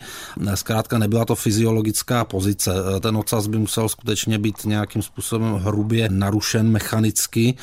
Zkrátka 0.54 0.98
nebyla 0.98 1.24
to 1.24 1.34
fyziologická 1.34 2.24
pozice. 2.24 2.72
Eh, 2.96 3.00
ten 3.00 3.16
ocas 3.16 3.46
by 3.46 3.58
musel 3.58 3.88
skutečně 3.88 4.38
být 4.38 4.64
nějakým 4.64 5.02
způsobem 5.02 5.54
hrubě 5.54 6.08
narušen 6.08 6.70
mechanicky, 6.70 7.54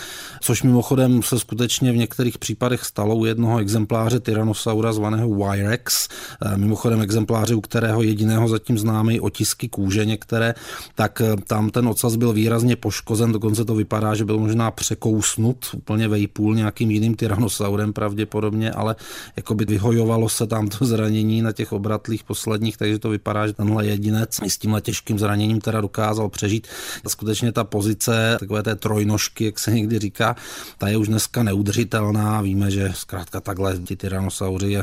což 0.42 0.64
mimochodem 0.64 1.24
se 1.24 1.40
skutečně 1.40 1.92
v 1.92 1.98
některých 1.98 2.38
případech 2.38 2.86
stalo 2.86 3.16
u 3.16 3.26
jednoho 3.26 3.60
exempláře 3.60 4.20
Tyrannosaura 4.20 4.94
zvaného 4.94 5.30
Wirex, 5.36 6.08
mimochodem 6.56 7.02
exempláře, 7.02 7.56
u 7.56 7.62
kterého 7.62 8.02
jediného 8.02 8.48
zatím 8.48 8.78
známe 8.78 9.22
otisky 9.22 9.70
kůže 9.70 10.06
některé, 10.06 10.54
tak 10.96 11.22
eh, 11.22 11.36
tam 11.48 11.70
ten 11.70 11.88
ocas 11.88 12.16
byl 12.16 12.34
výrazně 12.34 12.76
poškozen, 12.76 13.32
dokonce 13.32 13.66
to 13.66 13.76
vypadá, 13.76 14.16
že 14.16 14.26
byl 14.26 14.40
možná 14.40 14.72
překousnut 14.72 15.66
úplně 15.78 16.08
vejpůl 16.08 16.56
nějakým 16.56 16.92
jiným 16.92 17.16
tyrannosaurem 17.16 17.94
pravděpodobně, 17.94 18.72
ale 18.72 18.96
jako 19.36 19.56
by 19.56 19.66
vyhojovalo 19.66 20.30
se 20.30 20.48
tam 20.48 20.68
to 20.68 20.86
zranění 20.86 21.42
na 21.42 21.52
těch 21.52 21.72
obratlých 21.72 22.24
posledních, 22.24 22.78
takže 22.78 23.00
to 23.00 23.10
vypadá, 23.10 23.48
že 23.48 23.54
tenhle 23.54 23.86
jedinec 23.86 24.40
s 24.48 24.58
tímhle 24.58 24.82
těžkým 24.82 25.20
zraněním 25.20 25.62
teda 25.62 25.82
dokázal 25.82 26.30
přežít. 26.30 26.68
Skutečně 27.08 27.52
ta 27.52 27.64
pozice 27.64 28.38
takové 28.40 28.64
té 28.64 28.76
trojnožky, 28.76 29.46
jak 29.46 29.60
se 29.60 29.72
někdy 29.72 29.91
říká, 30.00 30.36
ta 30.78 30.88
je 30.88 30.98
už 30.98 31.08
dneska 31.08 31.44
neudržitelná. 31.44 32.42
Víme, 32.42 32.72
že 32.72 32.92
zkrátka 32.96 33.42
takhle 33.42 33.78
ti 33.78 33.96
tyrannosauři 33.96 34.78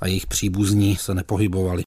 a 0.00 0.06
jejich 0.06 0.26
příbuzní 0.26 0.96
se 0.96 1.14
nepohybovali. 1.14 1.82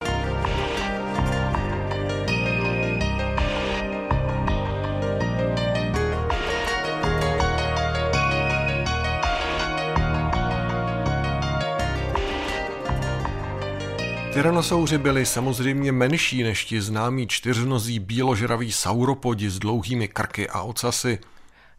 Tyrannosauři 14.36 14.98
byli 14.98 15.26
samozřejmě 15.26 15.92
menší 15.92 16.44
než 16.44 16.66
ti 16.66 16.82
známí 16.82 17.28
čtyřnozí 17.28 18.00
bíložraví 18.00 18.72
sauropodi 18.72 19.50
s 19.50 19.60
dlouhými 19.60 20.08
krky 20.08 20.50
a 20.50 20.62
ocasy. 20.62 21.20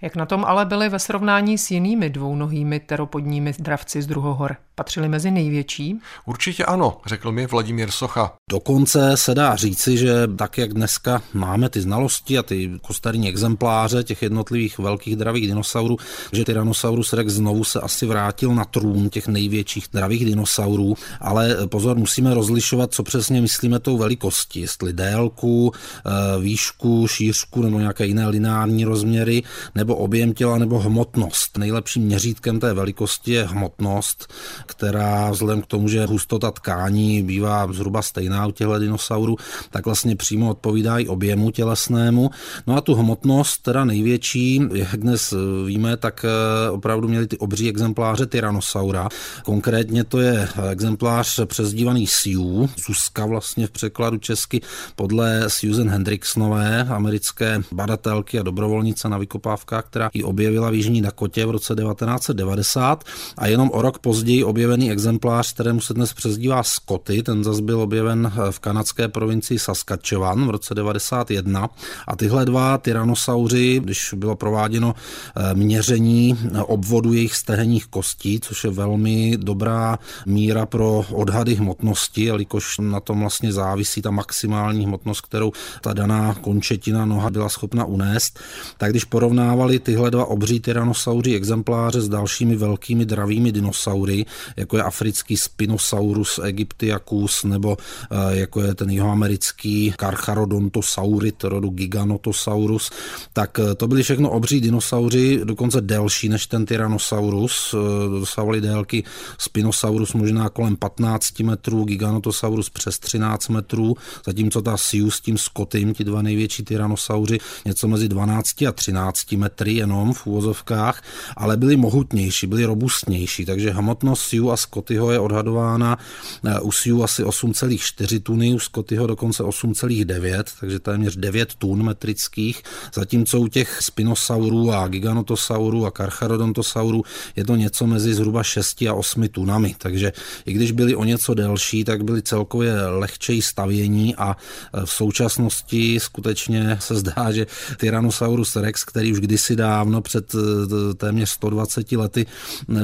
Jak 0.03 0.17
na 0.17 0.27
tom 0.27 0.45
ale 0.45 0.65
byli 0.65 0.89
ve 0.89 0.99
srovnání 0.99 1.59
s 1.59 1.71
jinými 1.71 2.11
dvounohými 2.11 2.81
teropodními 2.81 3.55
dravci 3.59 4.03
z 4.03 4.07
druhohor? 4.07 4.57
Patřili 4.75 5.09
mezi 5.09 5.31
největší? 5.31 6.01
Určitě 6.27 6.65
ano, 6.65 6.97
řekl 7.07 7.33
mi 7.33 7.47
Vladimír 7.47 7.91
Socha. 7.91 8.33
Dokonce 8.51 9.17
se 9.17 9.35
dá 9.35 9.57
říci, 9.57 9.97
že 9.97 10.13
tak, 10.39 10.59
jak 10.59 10.75
dneska 10.75 11.23
máme 11.33 11.69
ty 11.69 11.81
znalosti 11.81 12.39
a 12.39 12.43
ty 12.43 12.71
kostarní 12.83 13.29
exempláře 13.29 14.05
těch 14.05 14.23
jednotlivých 14.23 14.79
velkých 14.79 15.17
dravých 15.17 15.47
dinosaurů, 15.47 15.97
že 16.33 16.45
Tyrannosaurus 16.45 17.13
rex 17.13 17.33
znovu 17.33 17.65
se 17.65 17.81
asi 17.81 18.07
vrátil 18.07 18.55
na 18.55 18.65
trůn 18.65 19.11
těch 19.11 19.29
největších 19.29 19.87
dravých 19.93 20.25
dinosaurů, 20.25 20.95
ale 21.21 21.57
pozor, 21.67 21.97
musíme 21.97 22.35
rozlišovat, 22.35 22.95
co 22.95 23.03
přesně 23.03 23.41
myslíme 23.41 23.79
tou 23.79 23.99
velikostí, 23.99 24.61
jestli 24.61 24.93
délku, 24.93 25.73
eh, 25.73 26.41
výšku, 26.41 27.07
šířku 27.09 27.63
nebo 27.63 27.79
nějaké 27.79 28.07
jiné 28.07 28.29
lineární 28.29 28.85
rozměry, 28.85 29.43
nebo 29.75 29.96
objem 29.97 30.35
těla 30.35 30.59
nebo 30.59 30.79
hmotnost. 30.79 31.59
Nejlepším 31.59 32.03
měřítkem 32.03 32.61
té 32.61 32.75
velikosti 32.75 33.33
je 33.33 33.45
hmotnost, 33.45 34.33
která 34.67 35.31
vzhledem 35.31 35.63
k 35.63 35.67
tomu, 35.67 35.89
že 35.89 36.07
hustota 36.07 36.51
tkání 36.51 37.23
bývá 37.23 37.73
zhruba 37.73 38.03
stejná 38.03 38.47
u 38.47 38.51
těchto 38.51 38.79
dinosaurů, 38.79 39.37
tak 39.71 39.85
vlastně 39.85 40.17
přímo 40.17 40.51
odpovídá 40.51 40.99
i 40.99 41.07
objemu 41.07 41.51
tělesnému. 41.51 42.31
No 42.67 42.77
a 42.77 42.81
tu 42.81 42.95
hmotnost, 42.95 43.63
teda 43.63 43.85
největší, 43.85 44.61
jak 44.73 44.97
dnes 44.97 45.35
víme, 45.67 45.97
tak 45.97 46.25
eh, 46.25 46.71
opravdu 46.71 47.09
měli 47.09 47.27
ty 47.27 47.39
obří 47.39 47.69
exempláře 47.69 48.27
Tyrannosaura. 48.27 49.09
Konkrétně 49.45 50.05
to 50.05 50.21
je 50.21 50.49
exemplář 50.71 51.41
přezdívaný 51.45 52.07
Siu, 52.07 52.71
Zuzka 52.87 53.27
vlastně 53.27 53.67
v 53.67 53.71
překladu 53.71 54.19
česky 54.19 54.61
podle 54.97 55.45
Susan 55.49 55.89
Hendricksonové, 55.89 56.81
americké 56.81 57.63
badatelky 57.73 58.39
a 58.39 58.43
dobrovolnice 58.43 59.09
na 59.09 59.19
vykopávkách, 59.19 59.76
která 59.83 60.11
ji 60.15 60.23
objevila 60.23 60.71
v 60.71 60.75
Jižní 60.75 61.03
Dakotě 61.03 61.47
v 61.47 61.51
roce 61.51 61.75
1990 61.75 63.05
a 63.39 63.47
jenom 63.47 63.71
o 63.73 63.83
rok 63.83 63.99
později 63.99 64.45
objevený 64.45 64.91
exemplář, 64.91 65.53
kterému 65.53 65.81
se 65.81 65.95
dnes 65.95 66.13
přezdívá 66.13 66.63
Scotty, 66.63 67.23
ten 67.23 67.45
zase 67.45 67.63
byl 67.63 67.81
objeven 67.81 68.33
eh, 68.33 68.53
v 68.53 68.59
kanadské 68.59 69.09
provincii 69.09 69.59
Saskatchewan 69.59 70.47
v 70.47 70.51
roce 70.51 70.75
91 70.75 71.69
a 72.09 72.17
tyhle 72.17 72.45
dva 72.45 72.79
tyrannosauři, 72.79 73.81
když 73.85 74.15
bylo 74.17 74.37
prováděno 74.37 74.95
eh, 75.37 75.55
měření 75.55 76.39
eh, 76.39 76.63
obvodu 76.63 77.13
jejich 77.13 77.35
stehenních 77.35 77.87
kostí, 77.87 78.41
což 78.41 78.65
je 78.65 78.71
velmi 78.71 79.37
dobrá 79.37 79.99
míra 80.27 80.67
pro 80.67 81.05
odhady 81.13 81.55
hmotnosti, 81.55 82.25
jelikož 82.25 82.79
na 82.79 83.01
tom 83.01 83.21
vlastně 83.21 83.53
závisí 83.53 84.03
ta 84.03 84.11
maximální 84.11 84.85
hmotnost, 84.85 85.21
kterou 85.21 85.53
ta 85.81 85.93
daná 85.93 86.35
končetina 86.35 87.05
noha 87.05 87.31
byla 87.31 87.49
schopna 87.49 87.85
unést, 87.85 88.41
tak 88.79 88.91
když 88.91 89.05
porovnával 89.05 89.66
koexistovali 89.67 89.79
tyhle 89.79 90.11
dva 90.11 90.25
obří 90.25 90.61
tyrannosauří 90.61 91.37
exempláře 91.37 92.01
s 92.01 92.09
dalšími 92.09 92.57
velkými 92.57 93.07
dravými 93.07 93.53
dinosaury, 93.53 94.25
jako 94.57 94.77
je 94.77 94.83
africký 94.83 95.37
Spinosaurus 95.37 96.41
egyptiacus 96.43 97.45
nebo 97.45 97.77
eh, 98.11 98.37
jako 98.37 98.61
je 98.61 98.75
ten 98.75 98.91
jihoamerický 98.91 99.95
Carcharodontosaurid 100.01 101.45
rodu 101.45 101.71
Giganotosaurus, 101.71 102.91
tak 103.33 103.59
eh, 103.59 103.75
to 103.75 103.89
byly 103.89 104.03
všechno 104.03 104.31
obří 104.31 104.61
dinosauři, 104.61 105.41
dokonce 105.45 105.81
delší 105.81 106.29
než 106.29 106.47
ten 106.47 106.67
Tyrannosaurus. 106.67 107.75
Eh, 107.75 108.21
dosávali 108.21 108.61
délky 108.61 109.05
Spinosaurus 109.39 110.13
možná 110.13 110.49
kolem 110.49 110.77
15 110.77 111.41
metrů, 111.41 111.85
Giganotosaurus 111.85 112.71
přes 112.71 112.99
13 112.99 113.49
metrů, 113.49 113.97
zatímco 114.27 114.63
ta 114.63 114.77
Siu 114.77 115.11
s 115.11 115.21
tím 115.21 115.39
Scotym, 115.39 115.95
ti 115.95 116.05
dva 116.05 116.23
největší 116.23 116.63
tyrannosauři, 116.63 117.39
něco 117.65 117.89
mezi 117.89 118.09
12 118.09 118.63
a 118.63 118.73
13 118.73 119.33
metry 119.57 119.75
jenom 119.75 120.13
v 120.13 120.27
úvozovkách, 120.27 121.03
ale 121.37 121.57
byli 121.57 121.77
mohutnější, 121.77 122.47
byli 122.47 122.65
robustnější, 122.65 123.45
takže 123.45 123.71
hmotnost 123.71 124.23
Siu 124.23 124.51
a 124.51 124.57
Scottyho 124.57 125.13
je 125.13 125.19
odhadována 125.19 125.99
eh, 126.45 126.61
u 126.61 126.73
Siu 126.73 127.03
asi 127.03 127.25
8,4 127.25 128.21
tuny, 128.23 128.55
u 128.55 128.59
Scottyho 128.59 129.07
dokonce 129.07 129.43
8,9, 129.43 130.45
takže 130.61 130.79
téměř 130.79 131.17
9 131.17 131.55
tun 131.55 131.83
metrických, 131.83 132.63
zatímco 132.95 133.41
u 133.41 133.49
těch 133.49 133.83
spinosaurů 133.83 134.73
a 134.73 134.89
giganotosaurů 134.89 135.87
a 135.87 135.91
karcharodontosaurů 135.91 137.03
je 137.37 137.45
to 137.45 137.57
něco 137.57 137.87
mezi 137.87 138.15
zhruba 138.15 138.43
6 138.43 138.83
a 138.83 138.95
8 138.95 139.29
tunami, 139.29 139.75
takže 139.79 140.13
i 140.47 140.53
když 140.53 140.73
byli 140.73 140.97
o 140.97 141.05
něco 141.05 141.35
delší, 141.35 141.85
tak 141.85 142.05
byli 142.05 142.23
celkově 142.23 142.77
lehčej 142.87 143.43
stavění 143.43 144.17
a 144.17 144.37
e, 144.37 144.87
v 144.87 144.91
současnosti 144.91 146.01
skutečně 146.01 146.77
se 146.81 146.95
zdá, 146.95 147.33
že 147.33 147.47
Tyrannosaurus 147.77 148.57
rex, 148.57 148.85
který 148.85 149.13
už 149.13 149.21
kdysi 149.21 149.46
dávno 149.55 150.01
před 150.01 150.35
e, 150.35 150.95
téměř 150.95 151.31
120 151.31 151.93
lety 151.93 152.27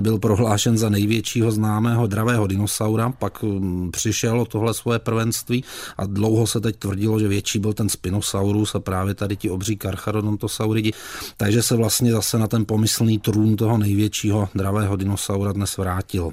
byl 0.01 0.19
prohlášen 0.19 0.79
za 0.79 0.89
největšího 0.89 1.53
známého 1.53 2.07
dravého 2.07 2.47
dinosaura, 2.47 3.11
pak 3.11 3.45
přišel 3.91 4.45
tohle 4.45 4.75
svoje 4.75 4.99
prvenství 4.99 5.65
a 5.97 6.07
dlouho 6.07 6.47
se 6.47 6.61
teď 6.61 6.77
tvrdilo, 6.77 7.21
že 7.21 7.29
větší 7.29 7.59
byl 7.59 7.73
ten 7.73 7.89
Spinosaurus 7.89 8.75
a 8.75 8.81
právě 8.81 9.15
tady 9.15 9.37
ti 9.37 9.51
obří 9.51 9.79
Carcharodontosauridi, 9.83 10.93
takže 11.37 11.63
se 11.63 11.77
vlastně 11.77 12.13
zase 12.13 12.39
na 12.39 12.49
ten 12.49 12.65
pomyslný 12.65 13.19
trůn 13.19 13.57
toho 13.57 13.79
největšího 13.79 14.49
dravého 14.55 14.97
dinosaura 14.97 15.53
dnes 15.53 15.77
vrátil. 15.77 16.33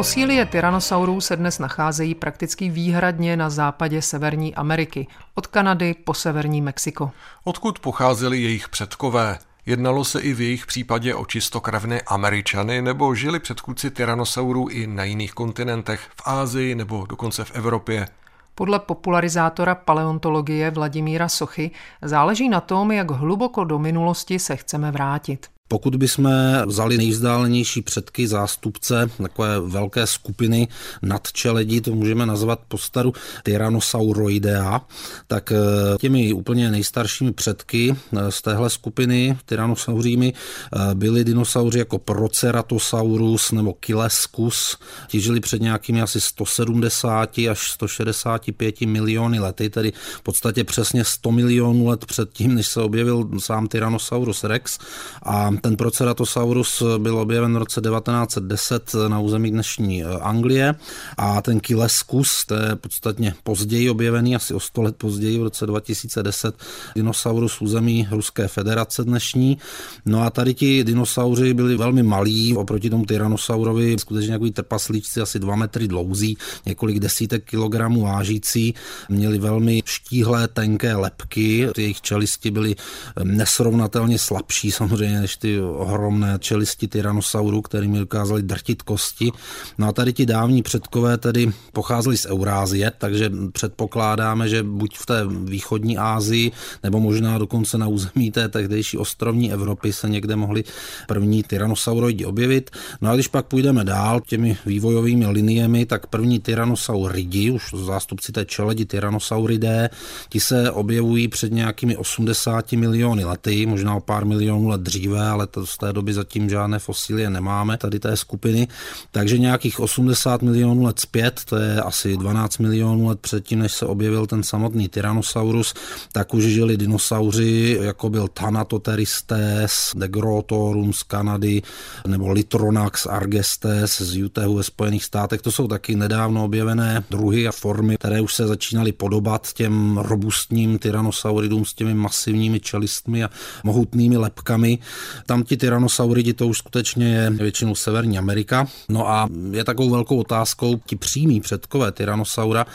Fosílie 0.00 0.46
tyrannosaurů 0.46 1.20
se 1.20 1.36
dnes 1.36 1.58
nacházejí 1.58 2.14
prakticky 2.14 2.70
výhradně 2.70 3.36
na 3.36 3.50
západě 3.50 4.02
Severní 4.02 4.54
Ameriky, 4.54 5.06
od 5.34 5.46
Kanady 5.46 5.94
po 5.94 6.14
severní 6.14 6.60
Mexiko. 6.60 7.10
Odkud 7.44 7.78
pocházeli 7.78 8.42
jejich 8.42 8.68
předkové? 8.68 9.38
Jednalo 9.66 10.04
se 10.04 10.20
i 10.20 10.34
v 10.34 10.40
jejich 10.40 10.66
případě 10.66 11.14
o 11.14 11.26
čistokrevné 11.26 12.00
Američany 12.00 12.82
nebo 12.82 13.14
žili 13.14 13.40
předchůdci 13.40 13.90
tyrannosaurů 13.90 14.68
i 14.68 14.86
na 14.86 15.04
jiných 15.04 15.32
kontinentech, 15.32 16.00
v 16.16 16.22
Ázii 16.24 16.74
nebo 16.74 17.06
dokonce 17.06 17.44
v 17.44 17.54
Evropě? 17.54 18.08
Podle 18.54 18.78
popularizátora 18.78 19.74
paleontologie 19.74 20.70
Vladimíra 20.70 21.28
Sochy 21.28 21.70
záleží 22.02 22.48
na 22.48 22.60
tom, 22.60 22.92
jak 22.92 23.10
hluboko 23.10 23.64
do 23.64 23.78
minulosti 23.78 24.38
se 24.38 24.56
chceme 24.56 24.90
vrátit. 24.90 25.46
Pokud 25.70 25.96
bychom 25.96 26.32
vzali 26.66 26.98
nejvzdálenější 26.98 27.82
předky 27.82 28.28
zástupce 28.28 29.10
takové 29.22 29.60
velké 29.60 30.06
skupiny 30.06 30.68
nadčeledí, 31.02 31.80
to 31.80 31.94
můžeme 31.94 32.26
nazvat 32.26 32.60
postaru 32.68 33.12
Tyrannosauroidea, 33.42 34.80
tak 35.26 35.52
eh, 35.52 35.56
těmi 35.98 36.32
úplně 36.32 36.70
nejstaršími 36.70 37.32
předky 37.32 37.96
eh, 38.16 38.30
z 38.30 38.42
téhle 38.42 38.70
skupiny 38.70 39.38
tyrannosauřími 39.46 40.32
eh, 40.32 40.94
byli 40.94 41.24
dinosauři 41.24 41.78
jako 41.78 41.98
Proceratosaurus 41.98 43.52
nebo 43.52 43.72
Kilescus. 43.72 44.78
Ti 45.06 45.20
žili 45.20 45.40
před 45.40 45.62
nějakými 45.62 46.02
asi 46.02 46.20
170 46.20 47.38
až 47.50 47.70
165 47.70 48.80
miliony 48.80 49.38
lety, 49.38 49.70
tedy 49.70 49.92
v 50.16 50.22
podstatě 50.22 50.64
přesně 50.64 51.04
100 51.04 51.32
milionů 51.32 51.86
let 51.86 52.06
před 52.06 52.32
tím, 52.32 52.54
než 52.54 52.66
se 52.66 52.80
objevil 52.80 53.30
sám 53.38 53.68
Tyrannosaurus 53.68 54.44
rex. 54.44 54.78
A 55.22 55.50
ten 55.60 55.76
Proceratosaurus 55.76 56.82
byl 56.98 57.18
objeven 57.18 57.54
v 57.54 57.56
roce 57.56 57.80
1910 57.80 58.94
na 59.08 59.20
území 59.20 59.50
dnešní 59.50 60.02
eh, 60.02 60.06
Anglie 60.20 60.74
a 61.16 61.42
ten 61.42 61.60
Kilescus, 61.60 62.44
to 62.46 62.54
je 62.54 62.76
podstatně 62.76 63.34
později 63.42 63.90
objevený, 63.90 64.36
asi 64.36 64.54
o 64.54 64.60
100 64.60 64.82
let 64.82 64.96
později, 64.96 65.38
v 65.38 65.42
roce 65.42 65.66
2010, 65.66 66.54
dinosaurus 66.94 67.60
území 67.60 68.08
Ruské 68.10 68.48
federace 68.48 69.04
dnešní. 69.04 69.58
No 70.06 70.22
a 70.22 70.30
tady 70.30 70.54
ti 70.54 70.84
dinosauři 70.84 71.54
byli 71.54 71.76
velmi 71.76 72.02
malí 72.02 72.56
oproti 72.56 72.90
tomu 72.90 73.04
tyrannosaurovi, 73.04 73.96
skutečně 73.98 74.32
takový 74.32 74.50
trpaslíčci, 74.50 75.20
asi 75.20 75.38
2 75.38 75.56
metry 75.56 75.88
dlouzí, 75.88 76.36
několik 76.66 76.98
desítek 76.98 77.44
kilogramů 77.44 78.00
vážící, 78.00 78.74
měli 79.08 79.38
velmi 79.38 79.82
štíhlé, 79.84 80.48
tenké 80.48 80.96
lepky, 80.96 81.68
jejich 81.76 82.00
čelisti 82.00 82.50
byly 82.50 82.74
eh, 82.76 83.24
nesrovnatelně 83.24 84.18
slabší 84.18 84.70
samozřejmě 84.80 85.20
než 85.20 85.36
ty 85.36 85.49
ty 85.50 85.60
ohromné 85.60 86.38
čelisti 86.38 86.88
tyranosaurů, 86.88 87.62
kterými 87.62 87.98
dokázali 87.98 88.42
drtit 88.42 88.82
kosti. 88.82 89.30
No 89.78 89.88
a 89.88 89.92
tady 89.92 90.12
ti 90.12 90.26
dávní 90.26 90.62
předkové 90.62 91.18
tedy 91.18 91.52
pocházeli 91.72 92.16
z 92.16 92.26
Eurázie, 92.26 92.92
takže 92.98 93.30
předpokládáme, 93.52 94.48
že 94.48 94.62
buď 94.62 94.98
v 94.98 95.06
té 95.06 95.26
východní 95.44 95.98
Ázii, 95.98 96.52
nebo 96.82 97.00
možná 97.00 97.38
dokonce 97.38 97.78
na 97.78 97.86
území 97.86 98.30
té 98.30 98.48
tehdejší 98.48 98.98
ostrovní 98.98 99.52
Evropy 99.52 99.92
se 99.92 100.08
někde 100.08 100.36
mohli 100.36 100.64
první 101.08 101.42
tyrannosauroidi 101.42 102.24
objevit. 102.24 102.70
No 103.00 103.10
a 103.10 103.14
když 103.14 103.28
pak 103.28 103.46
půjdeme 103.46 103.84
dál 103.84 104.20
těmi 104.20 104.56
vývojovými 104.66 105.26
liniemi, 105.26 105.86
tak 105.86 106.06
první 106.06 106.38
tyrannosauridi, 106.38 107.50
už 107.50 107.74
zástupci 107.84 108.32
té 108.32 108.44
čeledi 108.44 108.84
tyrannosauridé, 108.84 109.90
ti 110.28 110.40
se 110.40 110.70
objevují 110.70 111.28
před 111.28 111.52
nějakými 111.52 111.96
80 111.96 112.72
miliony 112.72 113.24
lety, 113.24 113.66
možná 113.66 113.94
o 113.94 114.00
pár 114.00 114.24
milionů 114.24 114.68
let 114.68 114.80
dříve, 114.80 115.29
ale 115.30 115.46
to 115.46 115.66
z 115.66 115.76
té 115.76 115.92
doby 115.92 116.12
zatím 116.12 116.50
žádné 116.50 116.78
fosilie 116.78 117.30
nemáme, 117.30 117.76
tady 117.76 117.98
té 117.98 118.16
skupiny. 118.16 118.68
Takže 119.10 119.38
nějakých 119.38 119.80
80 119.80 120.42
milionů 120.42 120.84
let 120.84 121.00
zpět, 121.00 121.40
to 121.44 121.56
je 121.56 121.82
asi 121.82 122.16
12 122.16 122.58
milionů 122.58 123.08
let 123.08 123.20
předtím, 123.20 123.58
než 123.58 123.72
se 123.72 123.86
objevil 123.86 124.26
ten 124.26 124.42
samotný 124.42 124.88
Tyrannosaurus, 124.88 125.74
tak 126.12 126.34
už 126.34 126.44
žili 126.44 126.76
dinosauři, 126.76 127.78
jako 127.82 128.10
byl 128.10 128.28
Thanatoteristes, 128.28 129.92
Degrotorum 129.96 130.92
z 130.92 131.02
Kanady, 131.02 131.62
nebo 132.06 132.32
Litronax 132.32 133.06
argestes 133.06 134.00
z 134.00 134.22
Utahu 134.22 134.54
ve 134.54 134.62
Spojených 134.62 135.04
státech. 135.04 135.42
To 135.42 135.52
jsou 135.52 135.68
taky 135.68 135.96
nedávno 135.96 136.44
objevené 136.44 137.04
druhy 137.10 137.48
a 137.48 137.52
formy, 137.52 137.96
které 137.96 138.20
už 138.20 138.34
se 138.34 138.46
začínaly 138.46 138.92
podobat 138.92 139.52
těm 139.52 139.98
robustním 139.98 140.78
tyrannosauridům 140.78 141.64
s 141.64 141.74
těmi 141.74 141.94
masivními 141.94 142.60
čelistmi 142.60 143.24
a 143.24 143.30
mohutnými 143.64 144.16
lepkami. 144.16 144.78
Tam 145.26 145.42
ti 145.42 145.56
tyrannosauridi 145.56 146.32
to 146.32 146.46
už 146.46 146.58
skutečně 146.58 147.14
je 147.14 147.30
většinou 147.30 147.74
Severní 147.74 148.18
Amerika. 148.18 148.66
No 148.88 149.08
a 149.08 149.28
je 149.50 149.64
takovou 149.64 149.90
velkou 149.90 150.16
otázkou 150.18 150.80
ti 150.86 150.96
přímí 150.96 151.40
předkové 151.40 151.92
tyrannosaura 151.92 152.66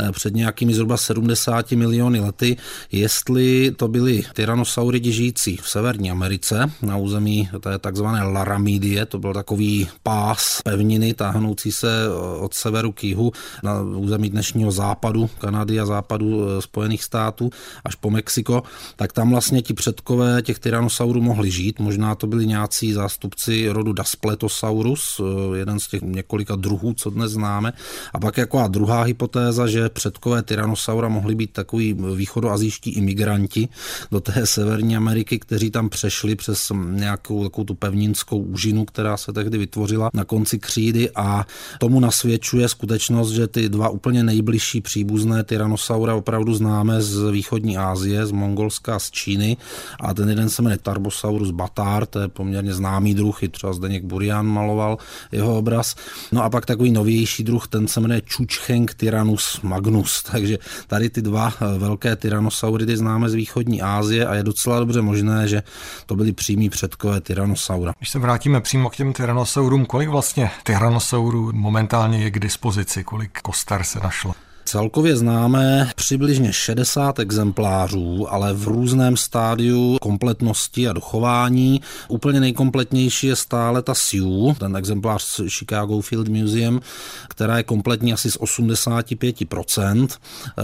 eh, 0.00 0.12
před 0.12 0.34
nějakými 0.34 0.74
zhruba 0.74 0.96
70 0.96 1.72
miliony 1.72 2.20
lety, 2.20 2.56
jestli 2.92 3.70
to 3.76 3.88
byli 3.88 4.22
tyrannosauridi 4.32 5.12
žijící 5.12 5.56
v 5.56 5.68
Severní 5.68 6.10
Americe 6.10 6.70
na 6.82 6.96
území 6.96 7.48
té 7.60 7.78
takzvané 7.78 8.22
Laramidie, 8.22 9.06
to 9.06 9.18
byl 9.18 9.34
takový 9.34 9.88
pás 10.02 10.62
pevniny 10.64 11.14
táhnoucí 11.14 11.72
se 11.72 12.06
eh, 12.06 12.40
od 12.40 12.54
severu 12.54 12.92
k 12.92 13.04
jihu 13.04 13.32
na 13.62 13.82
území 13.82 14.30
dnešního 14.30 14.70
západu 14.70 15.30
Kanady 15.38 15.80
a 15.80 15.86
západu 15.86 16.46
eh, 16.48 16.62
Spojených 16.62 17.04
států 17.04 17.50
až 17.84 17.94
po 17.94 18.10
Mexiko, 18.10 18.62
tak 18.96 19.12
tam 19.12 19.30
vlastně 19.30 19.62
ti 19.62 19.74
předkové 19.74 20.42
těch 20.42 20.58
tyrannosaurů 20.58 21.20
mohli 21.20 21.50
žít, 21.50 21.78
možná 21.88 22.14
to 22.14 22.26
byli 22.26 22.46
nějací 22.46 22.92
zástupci 22.92 23.68
rodu 23.68 23.92
Daspletosaurus, 23.92 25.20
eh, 25.20 25.58
jeden 25.58 25.80
z 25.80 25.88
těch 25.88 26.02
několika 26.02 26.56
druhů, 26.56 26.92
co 26.94 27.10
dnes 27.10 27.32
známe. 27.32 27.72
A 28.12 28.20
pak 28.20 28.36
jako 28.36 28.68
druhá 28.68 29.02
hypotéza, 29.02 29.66
že 29.66 29.88
předkové 29.88 30.42
tyrannosaura 30.42 31.08
mohli 31.08 31.34
být 31.34 31.52
takový 31.52 31.96
východoazijští 32.14 32.90
imigranti 32.90 33.68
do 34.12 34.20
té 34.20 34.46
Severní 34.46 34.96
Ameriky, 34.96 35.38
kteří 35.38 35.70
tam 35.70 35.88
přešli 35.88 36.36
přes 36.36 36.72
nějakou 36.92 37.44
takovou 37.48 37.64
tu 37.64 37.74
pevninskou 37.74 38.38
úžinu, 38.38 38.84
která 38.84 39.16
se 39.16 39.32
tehdy 39.32 39.58
vytvořila 39.58 40.10
na 40.12 40.24
konci 40.24 40.58
křídy. 40.58 41.10
A 41.16 41.46
tomu 41.80 42.00
nasvědčuje 42.00 42.68
skutečnost, 42.68 43.30
že 43.30 43.46
ty 43.48 43.68
dva 43.68 43.88
úplně 43.88 44.22
nejbližší 44.22 44.80
příbuzné 44.80 45.44
tyrannosaura 45.44 46.14
opravdu 46.14 46.54
známe 46.54 47.00
z 47.00 47.30
východní 47.30 47.78
Asie, 47.80 48.26
z 48.26 48.32
Mongolska 48.32 48.96
a 48.96 48.98
z 48.98 49.10
Číny. 49.10 49.56
A 50.00 50.14
ten 50.14 50.28
jeden 50.28 50.48
se 50.52 50.62
jmenuje 50.62 50.78
Tarbosaurus 50.84 51.50
bat 51.50 51.77
Avatar, 51.78 52.06
to 52.06 52.20
je 52.20 52.28
poměrně 52.28 52.74
známý 52.74 53.14
druh, 53.14 53.42
i 53.42 53.48
třeba 53.48 53.72
Zdeněk 53.72 54.04
Burian 54.04 54.46
maloval 54.46 54.98
jeho 55.32 55.58
obraz. 55.58 55.94
No 56.32 56.44
a 56.44 56.50
pak 56.50 56.66
takový 56.66 56.92
novější 56.92 57.44
druh, 57.44 57.68
ten 57.68 57.88
se 57.88 58.00
jmenuje 58.00 58.20
Čučcheng 58.20 58.94
Tyrannus 58.94 59.60
magnus, 59.62 60.22
takže 60.32 60.58
tady 60.86 61.10
ty 61.10 61.22
dva 61.22 61.52
eh, 61.52 61.78
velké 61.78 62.16
tyrannosauridy 62.16 62.96
známe 62.96 63.28
z 63.28 63.34
východní 63.34 63.82
Asie 63.82 64.26
a 64.26 64.34
je 64.34 64.42
docela 64.42 64.78
dobře 64.78 65.02
možné, 65.02 65.48
že 65.48 65.62
to 66.06 66.16
byly 66.16 66.32
přímí 66.32 66.70
předkové 66.70 67.20
tyrannosaura. 67.20 67.92
Když 67.98 68.10
se 68.10 68.18
vrátíme 68.18 68.60
přímo 68.60 68.90
k 68.90 68.96
těm 68.96 69.12
tyrannosaurům, 69.12 69.86
kolik 69.86 70.08
vlastně 70.08 70.50
tyrannosaurů 70.62 71.52
momentálně 71.52 72.18
je 72.18 72.30
k 72.30 72.38
dispozici, 72.38 73.04
kolik 73.04 73.40
koster 73.40 73.84
se 73.84 74.00
našlo? 74.00 74.34
Celkově 74.68 75.16
známe 75.16 75.90
přibližně 75.96 76.52
60 76.52 77.18
exemplářů, 77.18 78.32
ale 78.32 78.52
v 78.52 78.68
různém 78.68 79.16
stádiu 79.16 79.96
kompletnosti 80.00 80.88
a 80.88 80.92
dochování. 80.92 81.80
Úplně 82.08 82.40
nejkompletnější 82.40 83.26
je 83.26 83.36
stále 83.36 83.82
ta 83.82 83.94
Sioux, 83.94 84.58
ten 84.58 84.76
exemplář 84.76 85.22
z 85.22 85.40
Chicago 85.48 86.00
Field 86.00 86.28
Museum, 86.28 86.80
která 87.28 87.56
je 87.56 87.62
kompletní 87.62 88.12
asi 88.12 88.30
z 88.30 88.38
85%. 88.38 90.08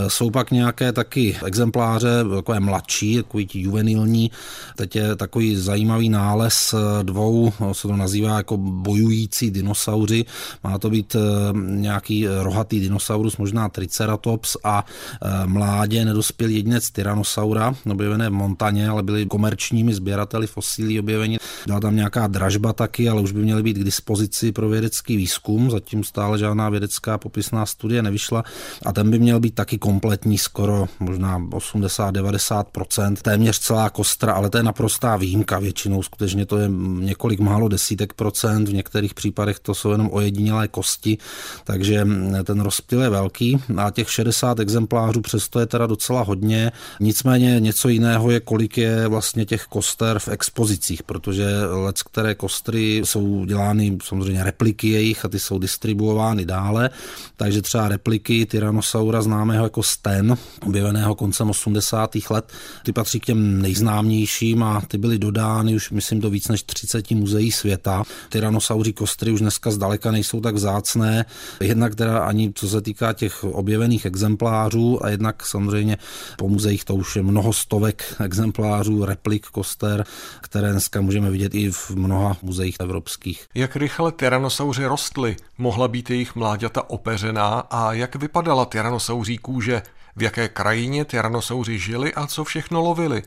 Jsou 0.08 0.30
pak 0.30 0.50
nějaké 0.50 0.92
taky 0.92 1.36
exempláře, 1.44 2.24
takové 2.36 2.60
mladší, 2.60 3.16
takový 3.16 3.46
ti 3.46 3.60
juvenilní. 3.60 4.30
Teď 4.76 4.96
je 4.96 5.16
takový 5.16 5.56
zajímavý 5.56 6.08
nález 6.08 6.74
dvou, 7.02 7.52
se 7.72 7.88
to 7.88 7.96
nazývá 7.96 8.36
jako 8.36 8.56
bojující 8.56 9.50
dinosauři. 9.50 10.24
Má 10.64 10.78
to 10.78 10.90
být 10.90 11.16
eh, 11.16 11.18
nějaký 11.60 12.26
rohatý 12.26 12.80
dinosaurus, 12.80 13.36
možná 13.36 13.68
triceratops 13.68 13.93
Triceratops 13.94 14.56
a 14.64 14.84
e, 15.22 15.46
mládě 15.46 16.04
nedospěl 16.04 16.50
jedinec 16.50 16.90
Tyrannosaura, 16.90 17.74
objevené 17.90 18.28
v 18.28 18.32
Montaně, 18.32 18.88
ale 18.88 19.02
byli 19.02 19.26
komerčními 19.26 19.94
sběrateli 19.94 20.46
fosílí 20.46 21.00
objeveni. 21.00 21.38
Byla 21.66 21.80
tam 21.80 21.96
nějaká 21.96 22.26
dražba 22.26 22.72
taky, 22.72 23.08
ale 23.08 23.20
už 23.20 23.32
by 23.32 23.42
měly 23.42 23.62
být 23.62 23.76
k 23.76 23.84
dispozici 23.84 24.52
pro 24.52 24.68
vědecký 24.68 25.16
výzkum. 25.16 25.70
Zatím 25.70 26.04
stále 26.04 26.38
žádná 26.38 26.68
vědecká 26.68 27.18
popisná 27.18 27.66
studie 27.66 28.02
nevyšla 28.02 28.44
a 28.86 28.92
ten 28.92 29.10
by 29.10 29.18
měl 29.18 29.40
být 29.40 29.54
taky 29.54 29.78
kompletní 29.78 30.38
skoro 30.38 30.86
možná 31.00 31.38
80-90%, 31.38 33.16
téměř 33.16 33.58
celá 33.58 33.90
kostra, 33.90 34.32
ale 34.32 34.50
to 34.50 34.56
je 34.56 34.62
naprostá 34.62 35.16
výjimka. 35.16 35.58
Většinou 35.58 36.02
skutečně 36.02 36.46
to 36.46 36.58
je 36.58 36.68
několik 36.98 37.40
málo 37.40 37.68
desítek 37.68 38.12
procent, 38.12 38.68
v 38.68 38.74
některých 38.74 39.14
případech 39.14 39.58
to 39.58 39.74
jsou 39.74 39.90
jenom 39.90 40.08
ojedinělé 40.12 40.68
kosti, 40.68 41.18
takže 41.64 42.06
ten 42.44 42.60
rozptyl 42.60 43.02
je 43.02 43.08
velký 43.08 43.60
a 43.76 43.83
těch 43.90 44.12
60 44.12 44.60
exemplářů 44.60 45.20
přesto 45.20 45.60
je 45.60 45.66
teda 45.66 45.86
docela 45.86 46.22
hodně. 46.22 46.72
Nicméně 47.00 47.60
něco 47.60 47.88
jiného 47.88 48.30
je, 48.30 48.40
kolik 48.40 48.78
je 48.78 49.08
vlastně 49.08 49.44
těch 49.44 49.64
koster 49.64 50.18
v 50.18 50.28
expozicích, 50.28 51.02
protože 51.02 51.46
let, 51.66 52.02
které 52.02 52.34
kostry 52.34 53.00
jsou 53.04 53.44
dělány 53.44 53.98
samozřejmě 54.04 54.44
repliky 54.44 54.88
jejich 54.88 55.24
a 55.24 55.28
ty 55.28 55.38
jsou 55.38 55.58
distribuovány 55.58 56.44
dále, 56.44 56.90
takže 57.36 57.62
třeba 57.62 57.88
repliky 57.88 58.46
Tyrannosaura 58.46 59.22
známého 59.22 59.64
jako 59.64 59.82
Sten, 59.82 60.36
objeveného 60.66 61.14
koncem 61.14 61.50
80. 61.50 62.10
let, 62.30 62.52
ty 62.82 62.92
patří 62.92 63.20
k 63.20 63.26
těm 63.26 63.62
nejznámějším 63.62 64.62
a 64.62 64.82
ty 64.88 64.98
byly 64.98 65.18
dodány 65.18 65.74
už 65.74 65.90
myslím 65.90 66.20
do 66.20 66.30
víc 66.30 66.48
než 66.48 66.62
30 66.62 67.10
muzeí 67.10 67.52
světa. 67.52 68.02
Tyrannosauří 68.28 68.92
kostry 68.92 69.30
už 69.30 69.40
dneska 69.40 69.70
zdaleka 69.70 70.10
nejsou 70.10 70.40
tak 70.40 70.54
vzácné, 70.54 71.24
jednak 71.60 71.94
teda 71.94 72.18
ani 72.18 72.52
co 72.54 72.68
se 72.68 72.80
týká 72.80 73.12
těch 73.12 73.44
objevených 73.74 74.06
exemplářů 74.06 75.04
a 75.04 75.08
jednak 75.08 75.46
samozřejmě 75.46 75.98
po 76.38 76.48
muzeích 76.48 76.84
to 76.84 76.94
už 76.94 77.16
je 77.16 77.22
mnoho 77.22 77.52
stovek 77.52 78.16
exemplářů, 78.24 79.04
replik 79.04 79.46
koster, 79.46 80.04
které 80.40 80.70
dneska 80.70 81.00
můžeme 81.00 81.30
vidět 81.30 81.54
i 81.54 81.70
v 81.70 81.90
mnoha 81.90 82.36
muzeích 82.42 82.76
evropských. 82.80 83.46
Jak 83.54 83.76
rychle 83.76 84.12
tyrannosauři 84.12 84.86
rostly? 84.86 85.36
Mohla 85.58 85.88
být 85.88 86.10
jejich 86.10 86.34
mláďata 86.34 86.90
opeřená 86.90 87.58
a 87.70 87.92
jak 87.92 88.16
vypadala 88.16 88.64
tyrannosauří 88.64 89.38
kůže? 89.38 89.82
V 90.16 90.22
jaké 90.22 90.48
krajině 90.48 91.04
tyrannosauři 91.04 91.78
žili 91.78 92.14
a 92.14 92.26
co 92.26 92.44
všechno 92.44 92.80
lovili? 92.80 93.22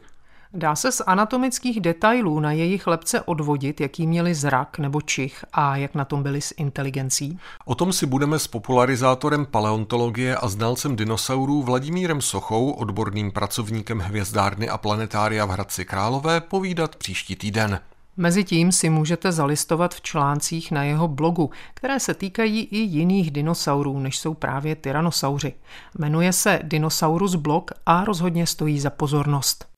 Dá 0.53 0.75
se 0.75 0.91
z 0.91 1.01
anatomických 1.07 1.81
detailů 1.81 2.39
na 2.39 2.51
jejich 2.51 2.87
lepce 2.87 3.21
odvodit, 3.21 3.81
jaký 3.81 4.07
měli 4.07 4.35
zrak 4.35 4.79
nebo 4.79 5.01
čich 5.01 5.45
a 5.53 5.77
jak 5.77 5.95
na 5.95 6.05
tom 6.05 6.23
byli 6.23 6.41
s 6.41 6.53
inteligencí? 6.57 7.39
O 7.65 7.75
tom 7.75 7.93
si 7.93 8.05
budeme 8.05 8.39
s 8.39 8.47
popularizátorem 8.47 9.45
paleontologie 9.45 10.35
a 10.35 10.47
znalcem 10.47 10.95
dinosaurů 10.95 11.63
Vladimírem 11.63 12.21
Sochou, 12.21 12.71
odborným 12.71 13.31
pracovníkem 13.31 13.99
hvězdárny 13.99 14.69
a 14.69 14.77
planetária 14.77 15.45
v 15.45 15.49
Hradci 15.49 15.85
Králové, 15.85 16.41
povídat 16.41 16.95
příští 16.95 17.35
týden. 17.35 17.79
Mezitím 18.17 18.71
si 18.71 18.89
můžete 18.89 19.31
zalistovat 19.31 19.95
v 19.95 20.01
článcích 20.01 20.71
na 20.71 20.83
jeho 20.83 21.07
blogu, 21.07 21.49
které 21.73 21.99
se 21.99 22.13
týkají 22.13 22.63
i 22.63 22.77
jiných 22.77 23.31
dinosaurů, 23.31 23.99
než 23.99 24.17
jsou 24.19 24.33
právě 24.33 24.75
tyrannosauři. 24.75 25.53
Jmenuje 25.99 26.33
se 26.33 26.59
Dinosaurus 26.63 27.35
blog 27.35 27.71
a 27.85 28.05
rozhodně 28.05 28.47
stojí 28.47 28.79
za 28.79 28.89
pozornost. 28.89 29.76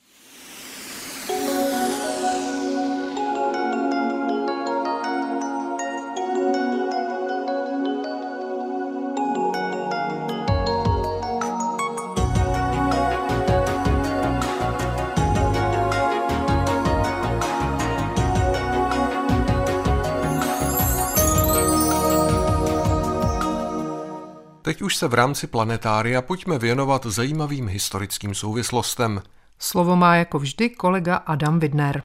Už 24.90 24.96
se 24.96 25.08
v 25.08 25.14
rámci 25.14 25.46
planetária 25.46 26.22
pojďme 26.22 26.58
věnovat 26.58 27.06
zajímavým 27.06 27.68
historickým 27.68 28.34
souvislostem. 28.34 29.22
Slovo 29.58 29.96
má 29.96 30.16
jako 30.16 30.38
vždy 30.38 30.70
kolega 30.70 31.16
Adam 31.16 31.58
Vidner. 31.58 32.02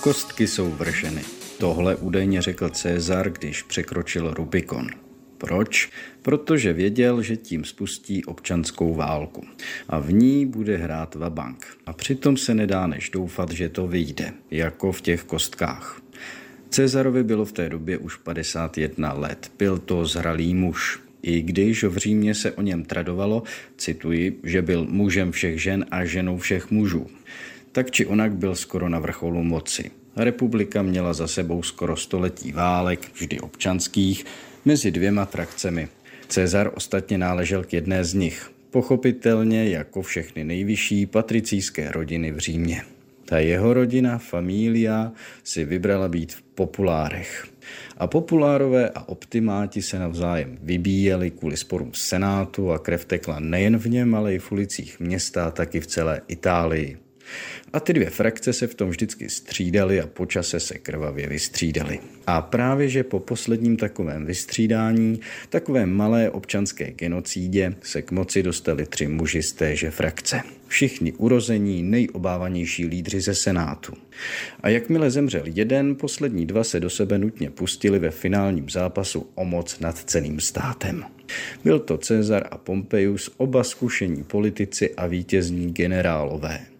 Kostky 0.00 0.46
jsou 0.46 0.70
vrženy. 0.70 1.22
Tohle 1.58 1.96
údajně 1.96 2.42
řekl 2.42 2.68
Cezar, 2.68 3.30
když 3.30 3.62
překročil 3.62 4.34
Rubikon. 4.34 4.86
Proč? 5.38 5.90
Protože 6.22 6.72
věděl, 6.72 7.22
že 7.22 7.36
tím 7.36 7.64
spustí 7.64 8.24
občanskou 8.24 8.94
válku. 8.94 9.46
A 9.88 9.98
v 9.98 10.12
ní 10.12 10.46
bude 10.46 10.76
hrát 10.76 11.14
vabank. 11.14 11.66
A 11.86 11.92
přitom 11.92 12.36
se 12.36 12.54
nedá 12.54 12.86
než 12.86 13.10
doufat, 13.10 13.50
že 13.50 13.68
to 13.68 13.86
vyjde, 13.86 14.32
jako 14.50 14.92
v 14.92 15.00
těch 15.00 15.24
kostkách. 15.24 16.03
Cezarovi 16.74 17.24
bylo 17.24 17.44
v 17.44 17.52
té 17.52 17.68
době 17.68 17.98
už 17.98 18.16
51 18.16 19.12
let. 19.12 19.52
Byl 19.58 19.78
to 19.78 20.06
zralý 20.06 20.54
muž. 20.54 21.00
I 21.22 21.42
když 21.42 21.84
v 21.84 21.96
Římě 21.96 22.34
se 22.34 22.52
o 22.52 22.62
něm 22.62 22.84
tradovalo, 22.84 23.42
cituji, 23.76 24.40
že 24.42 24.62
byl 24.62 24.86
mužem 24.90 25.32
všech 25.32 25.62
žen 25.62 25.86
a 25.90 26.04
ženou 26.04 26.38
všech 26.38 26.70
mužů. 26.70 27.06
Tak 27.72 27.90
či 27.90 28.06
onak 28.06 28.34
byl 28.34 28.54
skoro 28.54 28.88
na 28.88 28.98
vrcholu 28.98 29.42
moci. 29.42 29.90
Republika 30.16 30.82
měla 30.82 31.12
za 31.12 31.28
sebou 31.28 31.62
skoro 31.62 31.96
století 31.96 32.52
válek, 32.52 33.10
vždy 33.14 33.40
občanských, 33.40 34.24
mezi 34.64 34.90
dvěma 34.90 35.24
frakcemi. 35.24 35.88
Cezar 36.28 36.70
ostatně 36.74 37.18
náležel 37.18 37.64
k 37.64 37.72
jedné 37.72 38.04
z 38.04 38.14
nich, 38.14 38.50
pochopitelně 38.70 39.68
jako 39.68 40.02
všechny 40.02 40.44
nejvyšší 40.44 41.06
patricijské 41.06 41.92
rodiny 41.92 42.32
v 42.32 42.38
Římě. 42.38 42.93
Ta 43.24 43.38
jeho 43.38 43.74
rodina, 43.74 44.18
familia, 44.18 45.12
si 45.44 45.64
vybrala 45.64 46.08
být 46.08 46.32
v 46.32 46.42
populárech. 46.42 47.46
A 47.98 48.06
populárové 48.06 48.90
a 48.90 49.08
optimáti 49.08 49.82
se 49.82 49.98
navzájem 49.98 50.58
vybíjeli 50.62 51.30
kvůli 51.30 51.56
sporům 51.56 51.90
senátu 51.94 52.72
a 52.72 52.78
krev 52.78 53.04
tekla 53.04 53.40
nejen 53.40 53.76
v 53.76 53.86
něm, 53.86 54.14
ale 54.14 54.34
i 54.34 54.38
v 54.38 54.52
ulicích 54.52 55.00
města, 55.00 55.50
tak 55.50 55.74
i 55.74 55.80
v 55.80 55.86
celé 55.86 56.20
Itálii. 56.28 57.03
A 57.72 57.80
ty 57.80 57.92
dvě 57.92 58.10
frakce 58.10 58.52
se 58.52 58.66
v 58.66 58.74
tom 58.74 58.90
vždycky 58.90 59.28
střídaly 59.28 60.00
a 60.00 60.06
počase 60.06 60.60
se 60.60 60.78
krvavě 60.78 61.28
vystřídaly. 61.28 62.00
A 62.26 62.42
právě 62.42 62.88
že 62.88 63.04
po 63.04 63.20
posledním 63.20 63.76
takovém 63.76 64.26
vystřídání, 64.26 65.20
takové 65.48 65.86
malé 65.86 66.30
občanské 66.30 66.92
genocídě, 66.92 67.74
se 67.82 68.02
k 68.02 68.10
moci 68.10 68.42
dostali 68.42 68.86
tři 68.86 69.08
muži 69.08 69.42
z 69.42 69.52
téže 69.52 69.90
frakce. 69.90 70.40
Všichni 70.68 71.12
urození, 71.12 71.82
nejobávanější 71.82 72.86
lídři 72.86 73.20
ze 73.20 73.34
Senátu. 73.34 73.92
A 74.60 74.68
jakmile 74.68 75.10
zemřel 75.10 75.42
jeden, 75.46 75.94
poslední 75.94 76.46
dva 76.46 76.64
se 76.64 76.80
do 76.80 76.90
sebe 76.90 77.18
nutně 77.18 77.50
pustili 77.50 77.98
ve 77.98 78.10
finálním 78.10 78.70
zápasu 78.70 79.26
o 79.34 79.44
moc 79.44 79.80
nad 79.80 79.98
celým 79.98 80.40
státem. 80.40 81.04
Byl 81.64 81.78
to 81.78 81.98
Cezar 81.98 82.46
a 82.50 82.58
Pompeius, 82.58 83.30
oba 83.36 83.64
zkušení 83.64 84.24
politici 84.24 84.94
a 84.94 85.06
vítězní 85.06 85.72
generálové. 85.72 86.73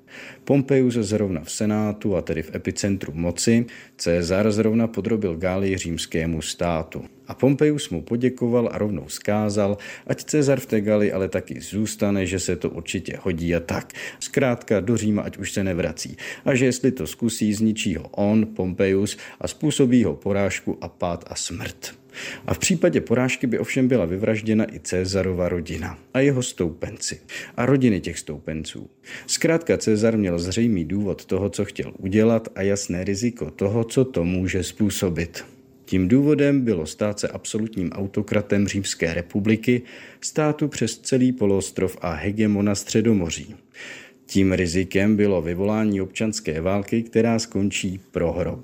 Pompeius 0.44 0.94
zrovna 0.94 1.40
v 1.44 1.52
Senátu, 1.52 2.16
a 2.16 2.22
tedy 2.22 2.42
v 2.42 2.54
epicentru 2.54 3.12
moci, 3.14 3.66
Cezar 3.96 4.52
zrovna 4.52 4.86
podrobil 4.86 5.36
Gálii 5.36 5.76
římskému 5.76 6.42
státu. 6.42 7.04
A 7.26 7.34
Pompeius 7.34 7.90
mu 7.90 8.02
poděkoval 8.02 8.68
a 8.72 8.78
rovnou 8.78 9.08
skázal, 9.08 9.78
ať 10.06 10.24
Cezar 10.24 10.60
v 10.60 10.66
té 10.66 10.80
Gali 10.80 11.12
ale 11.12 11.28
taky 11.28 11.60
zůstane, 11.60 12.26
že 12.26 12.38
se 12.38 12.56
to 12.56 12.70
určitě 12.70 13.18
hodí 13.22 13.54
a 13.54 13.60
tak. 13.60 13.92
Zkrátka 14.20 14.80
do 14.80 14.96
Říma, 14.96 15.22
ať 15.22 15.36
už 15.36 15.52
se 15.52 15.64
nevrací. 15.64 16.16
A 16.44 16.54
že 16.54 16.64
jestli 16.64 16.92
to 16.92 17.06
zkusí, 17.06 17.54
zničí 17.54 17.96
ho 17.96 18.08
on, 18.08 18.46
Pompeius, 18.46 19.16
a 19.40 19.48
způsobí 19.48 20.04
ho 20.04 20.16
porážku 20.16 20.78
a 20.80 20.88
pád 20.88 21.24
a 21.26 21.34
smrt. 21.34 22.03
A 22.46 22.54
v 22.54 22.58
případě 22.58 23.00
porážky 23.00 23.46
by 23.46 23.58
ovšem 23.58 23.88
byla 23.88 24.04
vyvražděna 24.04 24.74
i 24.74 24.80
Cezarova 24.80 25.48
rodina 25.48 25.98
a 26.14 26.20
jeho 26.20 26.42
stoupenci 26.42 27.20
a 27.56 27.66
rodiny 27.66 28.00
těch 28.00 28.18
stoupenců. 28.18 28.90
Zkrátka 29.26 29.78
Cezar 29.78 30.18
měl 30.18 30.38
zřejmý 30.38 30.84
důvod 30.84 31.24
toho, 31.24 31.50
co 31.50 31.64
chtěl 31.64 31.92
udělat 31.98 32.48
a 32.54 32.62
jasné 32.62 33.04
riziko 33.04 33.50
toho, 33.50 33.84
co 33.84 34.04
to 34.04 34.24
může 34.24 34.62
způsobit. 34.62 35.44
Tím 35.84 36.08
důvodem 36.08 36.60
bylo 36.60 36.86
stát 36.86 37.20
se 37.20 37.28
absolutním 37.28 37.92
autokratem 37.92 38.68
Římské 38.68 39.14
republiky, 39.14 39.82
státu 40.20 40.68
přes 40.68 40.98
celý 40.98 41.32
poloostrov 41.32 41.96
a 42.00 42.12
hegemona 42.12 42.74
Středomoří. 42.74 43.54
Tím 44.26 44.52
rizikem 44.52 45.16
bylo 45.16 45.42
vyvolání 45.42 46.00
občanské 46.00 46.60
války, 46.60 47.02
která 47.02 47.38
skončí 47.38 48.00
prohrou. 48.10 48.62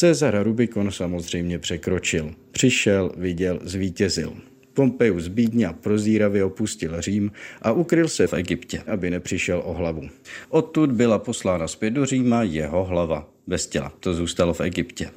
Cezar 0.00 0.42
Rubikon 0.42 0.90
samozřejmě 0.90 1.58
překročil. 1.58 2.34
Přišel, 2.50 3.12
viděl, 3.16 3.60
zvítězil. 3.62 4.32
Pompeius 4.74 5.28
bídně 5.28 5.66
a 5.66 5.72
prozíravě 5.72 6.44
opustil 6.44 7.00
Řím 7.00 7.32
a 7.62 7.72
ukryl 7.72 8.08
se 8.08 8.26
v 8.26 8.32
Egyptě, 8.32 8.82
aby 8.86 9.10
nepřišel 9.10 9.62
o 9.64 9.74
hlavu. 9.74 10.08
Odtud 10.48 10.92
byla 10.92 11.18
poslána 11.18 11.68
zpět 11.68 11.90
do 11.90 12.06
Říma 12.06 12.42
jeho 12.42 12.84
hlava. 12.84 13.28
Bez 13.46 13.66
těla. 13.66 13.92
To 14.00 14.14
zůstalo 14.14 14.54
v 14.54 14.60
Egyptě. 14.60 15.10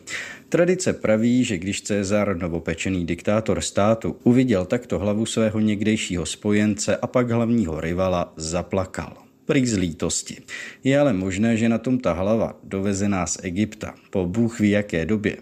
Tradice 0.50 0.94
praví, 0.94 1.44
že 1.44 1.58
když 1.58 1.82
Cezar, 1.82 2.38
novopečený 2.38 3.06
diktátor 3.06 3.62
státu, 3.62 4.16
uviděl 4.24 4.66
takto 4.66 5.00
hlavu 5.00 5.26
svého 5.26 5.60
někdejšího 5.60 6.26
spojence 6.26 6.98
a 6.98 7.08
pak 7.08 7.32
hlavního 7.32 7.82
rivala, 7.82 8.34
zaplakal 8.38 9.23
prý 9.46 9.68
z 9.68 9.78
lítosti. 9.78 10.38
Je 10.84 11.00
ale 11.00 11.14
možné, 11.14 11.58
že 11.58 11.70
na 11.70 11.78
tom 11.78 12.00
ta 12.00 12.14
hlava, 12.14 12.56
dovezená 12.64 13.26
z 13.28 13.38
Egypta, 13.44 13.96
po 14.10 14.26
Bůh 14.26 14.60
ví 14.60 14.70
jaké 14.70 15.06
době, 15.06 15.38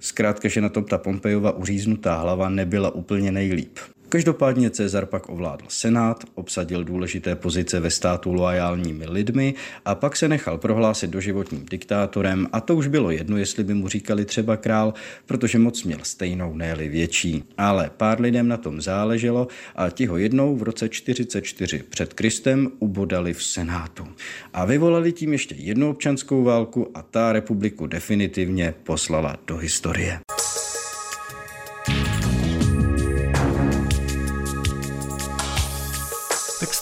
zkrátka, 0.00 0.48
že 0.48 0.60
na 0.60 0.68
tom 0.68 0.84
ta 0.84 0.98
Pompejova 0.98 1.52
uříznutá 1.52 2.20
hlava 2.20 2.48
nebyla 2.48 2.94
úplně 2.94 3.32
nejlíp. 3.32 3.78
Každopádně 4.08 4.70
Cezar 4.70 5.06
pak 5.06 5.28
ovládl 5.28 5.64
senát, 5.68 6.24
obsadil 6.34 6.84
důležité 6.84 7.36
pozice 7.36 7.80
ve 7.80 7.90
státu 7.90 8.32
loajálními 8.32 9.06
lidmi 9.06 9.54
a 9.84 9.94
pak 9.94 10.16
se 10.16 10.28
nechal 10.28 10.58
prohlásit 10.58 11.10
doživotním 11.10 11.66
diktátorem 11.70 12.48
a 12.52 12.60
to 12.60 12.76
už 12.76 12.86
bylo 12.86 13.10
jedno, 13.10 13.36
jestli 13.36 13.64
by 13.64 13.74
mu 13.74 13.88
říkali 13.88 14.24
třeba 14.24 14.56
král, 14.56 14.94
protože 15.26 15.58
moc 15.58 15.84
měl 15.84 15.98
stejnou, 16.02 16.54
ne 16.54 16.74
větší. 16.74 17.44
Ale 17.58 17.90
pár 17.96 18.20
lidem 18.20 18.48
na 18.48 18.56
tom 18.56 18.80
záleželo 18.80 19.48
a 19.76 19.90
ti 19.90 20.06
ho 20.06 20.16
jednou 20.16 20.56
v 20.56 20.62
roce 20.62 20.88
44 20.88 21.82
před 21.88 22.14
Kristem 22.14 22.70
ubodali 22.78 23.34
v 23.34 23.42
senátu. 23.42 24.06
A 24.52 24.64
vyvolali 24.64 25.12
tím 25.12 25.32
ještě 25.32 25.54
jednu 25.54 25.90
občanskou 25.90 26.42
válku 26.42 26.90
a 26.94 27.02
ta 27.02 27.32
republiku 27.32 27.86
definitivně 27.86 28.74
poslala 28.84 29.36
do 29.46 29.56
historie. 29.56 30.20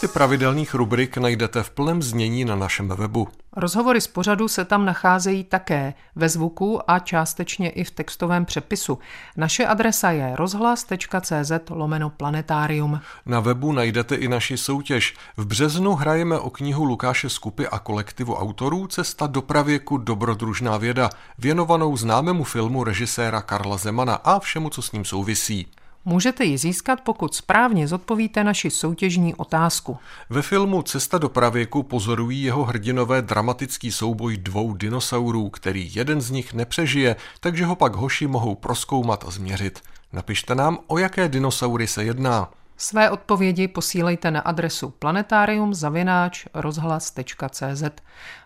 Texty 0.06 0.18
pravidelných 0.18 0.74
rubrik 0.74 1.16
najdete 1.16 1.62
v 1.62 1.70
plném 1.70 2.02
znění 2.02 2.44
na 2.44 2.56
našem 2.56 2.88
webu. 2.88 3.28
Rozhovory 3.56 4.00
z 4.00 4.06
pořadu 4.06 4.48
se 4.48 4.64
tam 4.64 4.84
nacházejí 4.84 5.44
také 5.44 5.94
ve 6.16 6.28
zvuku 6.28 6.90
a 6.90 6.98
částečně 6.98 7.70
i 7.70 7.84
v 7.84 7.90
textovém 7.90 8.44
přepisu. 8.44 8.98
Naše 9.36 9.66
adresa 9.66 10.10
je 10.10 10.36
rozhlas.cz 10.36 11.52
lomeno 11.70 12.10
planetárium. 12.10 13.00
Na 13.26 13.40
webu 13.40 13.72
najdete 13.72 14.14
i 14.14 14.28
naši 14.28 14.56
soutěž. 14.56 15.14
V 15.36 15.46
březnu 15.46 15.94
hrajeme 15.94 16.38
o 16.38 16.50
knihu 16.50 16.84
Lukáše 16.84 17.28
Skupy 17.28 17.68
a 17.68 17.78
kolektivu 17.78 18.34
autorů 18.34 18.86
Cesta 18.86 19.26
do 19.26 19.42
pravěku 19.42 19.98
dobrodružná 19.98 20.76
věda, 20.76 21.10
věnovanou 21.38 21.96
známému 21.96 22.44
filmu 22.44 22.84
režiséra 22.84 23.42
Karla 23.42 23.76
Zemana 23.76 24.14
a 24.14 24.38
všemu, 24.38 24.70
co 24.70 24.82
s 24.82 24.92
ním 24.92 25.04
souvisí. 25.04 25.66
Můžete 26.08 26.44
ji 26.44 26.58
získat, 26.58 27.00
pokud 27.00 27.34
správně 27.34 27.88
zodpovíte 27.88 28.44
naši 28.44 28.70
soutěžní 28.70 29.34
otázku. 29.34 29.98
Ve 30.30 30.42
filmu 30.42 30.82
Cesta 30.82 31.18
do 31.18 31.28
pravěku 31.28 31.82
pozorují 31.82 32.42
jeho 32.42 32.64
hrdinové 32.64 33.22
dramatický 33.22 33.92
souboj 33.92 34.36
dvou 34.36 34.74
dinosaurů, 34.74 35.50
který 35.50 35.94
jeden 35.94 36.20
z 36.20 36.30
nich 36.30 36.54
nepřežije, 36.54 37.16
takže 37.40 37.64
ho 37.64 37.76
pak 37.76 37.94
hoši 37.96 38.26
mohou 38.26 38.54
proskoumat 38.54 39.24
a 39.28 39.30
změřit. 39.30 39.80
Napište 40.12 40.54
nám, 40.54 40.78
o 40.86 40.98
jaké 40.98 41.28
dinosaury 41.28 41.86
se 41.86 42.04
jedná. 42.04 42.50
Své 42.76 43.10
odpovědi 43.10 43.68
posílejte 43.68 44.30
na 44.30 44.40
adresu 44.40 44.90
planetarium.rozhlas.cz. 44.90 47.82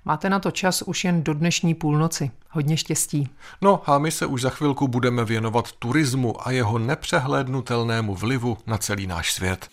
Máte 0.04 0.30
na 0.30 0.38
to 0.38 0.50
čas 0.50 0.82
už 0.82 1.04
jen 1.04 1.22
do 1.22 1.34
dnešní 1.34 1.74
půlnoci. 1.74 2.30
Hodně 2.50 2.76
štěstí. 2.76 3.28
No 3.60 3.90
a 3.90 3.98
my 3.98 4.10
se 4.10 4.26
už 4.26 4.42
za 4.42 4.50
chvilku 4.50 4.88
budeme 4.88 5.24
věnovat 5.24 5.72
turismu 5.72 6.48
a 6.48 6.50
jeho 6.50 6.78
nepřehlédnutelnému 6.78 8.14
vlivu 8.14 8.58
na 8.66 8.78
celý 8.78 9.06
náš 9.06 9.32
svět. 9.32 9.68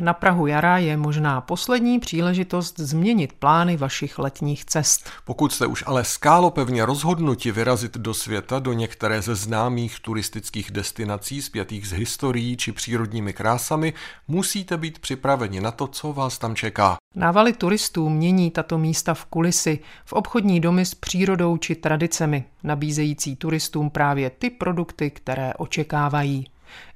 Na 0.00 0.12
Prahu 0.12 0.46
jara 0.46 0.78
je 0.78 0.96
možná 0.96 1.40
poslední 1.40 2.00
příležitost 2.00 2.80
změnit 2.80 3.32
plány 3.32 3.76
vašich 3.76 4.18
letních 4.18 4.64
cest. 4.64 5.10
Pokud 5.24 5.52
jste 5.52 5.66
už 5.66 5.84
ale 5.86 6.04
skálopevně 6.04 6.86
rozhodnuti 6.86 7.52
vyrazit 7.52 7.96
do 7.96 8.14
světa 8.14 8.58
do 8.58 8.72
některé 8.72 9.22
ze 9.22 9.34
známých 9.34 10.00
turistických 10.00 10.70
destinací 10.70 11.42
zpětých 11.42 11.88
s 11.88 11.92
historií 11.92 12.56
či 12.56 12.72
přírodními 12.72 13.32
krásami, 13.32 13.92
musíte 14.28 14.76
být 14.76 14.98
připraveni 14.98 15.60
na 15.60 15.70
to, 15.70 15.86
co 15.86 16.12
vás 16.12 16.38
tam 16.38 16.56
čeká. 16.56 16.96
Návaly 17.14 17.52
turistů 17.52 18.08
mění 18.08 18.50
tato 18.50 18.78
místa 18.78 19.14
v 19.14 19.24
kulisy, 19.24 19.78
v 20.04 20.12
obchodní 20.12 20.60
domy 20.60 20.84
s 20.84 20.94
přírodou 20.94 21.56
či 21.56 21.74
tradicemi, 21.74 22.44
nabízející 22.62 23.36
turistům 23.36 23.90
právě 23.90 24.30
ty 24.30 24.50
produkty, 24.50 25.10
které 25.10 25.54
očekávají 25.54 26.46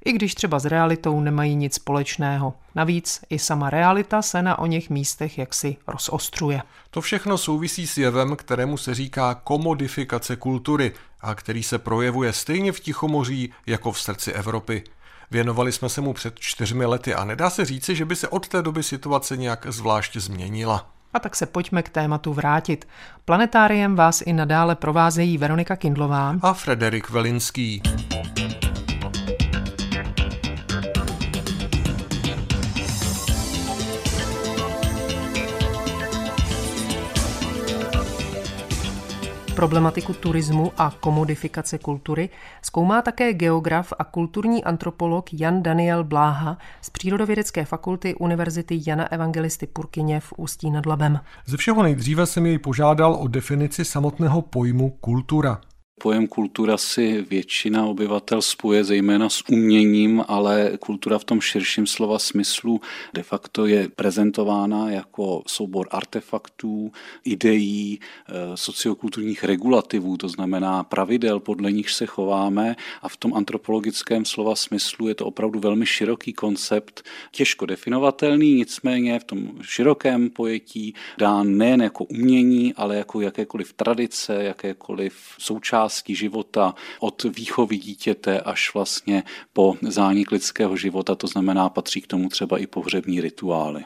i 0.05 0.11
když 0.11 0.35
třeba 0.35 0.59
s 0.59 0.65
realitou 0.65 1.19
nemají 1.19 1.55
nic 1.55 1.75
společného. 1.75 2.53
Navíc 2.75 3.21
i 3.29 3.39
sama 3.39 3.69
realita 3.69 4.21
se 4.21 4.41
na 4.41 4.59
o 4.59 4.65
něch 4.65 4.89
místech 4.89 5.37
jaksi 5.37 5.77
rozostřuje. 5.87 6.61
To 6.89 7.01
všechno 7.01 7.37
souvisí 7.37 7.87
s 7.87 7.97
jevem, 7.97 8.35
kterému 8.35 8.77
se 8.77 8.95
říká 8.95 9.33
komodifikace 9.33 10.35
kultury 10.35 10.91
a 11.21 11.35
který 11.35 11.63
se 11.63 11.79
projevuje 11.79 12.33
stejně 12.33 12.71
v 12.71 12.79
Tichomoří 12.79 13.53
jako 13.65 13.91
v 13.91 13.99
srdci 13.99 14.31
Evropy. 14.31 14.83
Věnovali 15.31 15.71
jsme 15.71 15.89
se 15.89 16.01
mu 16.01 16.13
před 16.13 16.39
čtyřmi 16.39 16.85
lety 16.85 17.13
a 17.13 17.25
nedá 17.25 17.49
se 17.49 17.65
říci, 17.65 17.95
že 17.95 18.05
by 18.05 18.15
se 18.15 18.27
od 18.27 18.47
té 18.47 18.61
doby 18.61 18.83
situace 18.83 19.37
nějak 19.37 19.65
zvlášť 19.69 20.17
změnila. 20.17 20.87
A 21.13 21.19
tak 21.19 21.35
se 21.35 21.45
pojďme 21.45 21.83
k 21.83 21.89
tématu 21.89 22.33
vrátit. 22.33 22.87
Planetáriem 23.25 23.95
vás 23.95 24.21
i 24.21 24.33
nadále 24.33 24.75
provázejí 24.75 25.37
Veronika 25.37 25.75
Kindlová 25.75 26.35
a 26.41 26.53
Frederik 26.53 27.09
Velinský. 27.09 27.81
Problematiku 39.55 40.13
turismu 40.13 40.71
a 40.77 40.91
komodifikace 40.99 41.77
kultury 41.77 42.29
zkoumá 42.61 43.01
také 43.01 43.33
geograf 43.33 43.93
a 43.99 44.03
kulturní 44.03 44.63
antropolog 44.63 45.33
Jan 45.33 45.63
Daniel 45.63 46.03
Bláha 46.03 46.57
z 46.81 46.89
Přírodovědecké 46.89 47.65
fakulty 47.65 48.15
Univerzity 48.15 48.81
Jana 48.87 49.11
Evangelisty 49.11 49.67
Purkyně 49.67 50.19
v 50.19 50.33
Ústí 50.37 50.71
nad 50.71 50.85
Labem. 50.85 51.19
Ze 51.45 51.57
všeho 51.57 51.83
nejdříve 51.83 52.25
jsem 52.25 52.45
jej 52.45 52.59
požádal 52.59 53.13
o 53.13 53.27
definici 53.27 53.85
samotného 53.85 54.41
pojmu 54.41 54.89
kultura. 54.89 55.61
Pojem 56.01 56.27
kultura 56.27 56.77
si 56.77 57.21
většina 57.21 57.85
obyvatel 57.85 58.41
spuje 58.41 58.83
zejména 58.83 59.29
s 59.29 59.43
uměním, 59.49 60.23
ale 60.27 60.71
kultura 60.79 61.19
v 61.19 61.23
tom 61.23 61.41
širším 61.41 61.87
slova 61.87 62.19
smyslu 62.19 62.81
de 63.13 63.23
facto 63.23 63.65
je 63.65 63.89
prezentována 63.95 64.91
jako 64.91 65.43
soubor 65.47 65.87
artefaktů, 65.91 66.91
ideí, 67.23 67.99
eh, 67.99 68.33
sociokulturních 68.55 69.43
regulativů, 69.43 70.17
to 70.17 70.29
znamená 70.29 70.83
pravidel, 70.83 71.39
podle 71.39 71.71
nich 71.71 71.89
se 71.89 72.05
chováme. 72.05 72.75
A 73.01 73.09
v 73.09 73.17
tom 73.17 73.33
antropologickém 73.33 74.25
slova 74.25 74.55
smyslu 74.55 75.07
je 75.07 75.15
to 75.15 75.25
opravdu 75.25 75.59
velmi 75.59 75.85
široký 75.85 76.33
koncept, 76.33 77.03
těžko 77.31 77.65
definovatelný, 77.65 78.53
nicméně 78.53 79.19
v 79.19 79.23
tom 79.23 79.51
širokém 79.61 80.29
pojetí 80.29 80.93
dán 81.17 81.57
nejen 81.57 81.81
jako 81.81 82.03
umění, 82.03 82.73
ale 82.73 82.95
jako 82.97 83.21
jakékoliv 83.21 83.73
tradice, 83.73 84.43
jakékoliv 84.43 85.35
součást 85.39 85.84
části 85.85 86.15
života 86.15 86.73
od 86.99 87.23
výchovy 87.23 87.77
dítěte 87.77 88.41
až 88.41 88.73
vlastně 88.73 89.23
po 89.53 89.77
zánik 89.81 90.31
lidského 90.31 90.77
života, 90.77 91.15
to 91.15 91.27
znamená 91.27 91.69
patří 91.69 92.01
k 92.01 92.07
tomu 92.07 92.29
třeba 92.29 92.57
i 92.57 92.67
pohřební 92.67 93.21
rituály. 93.21 93.85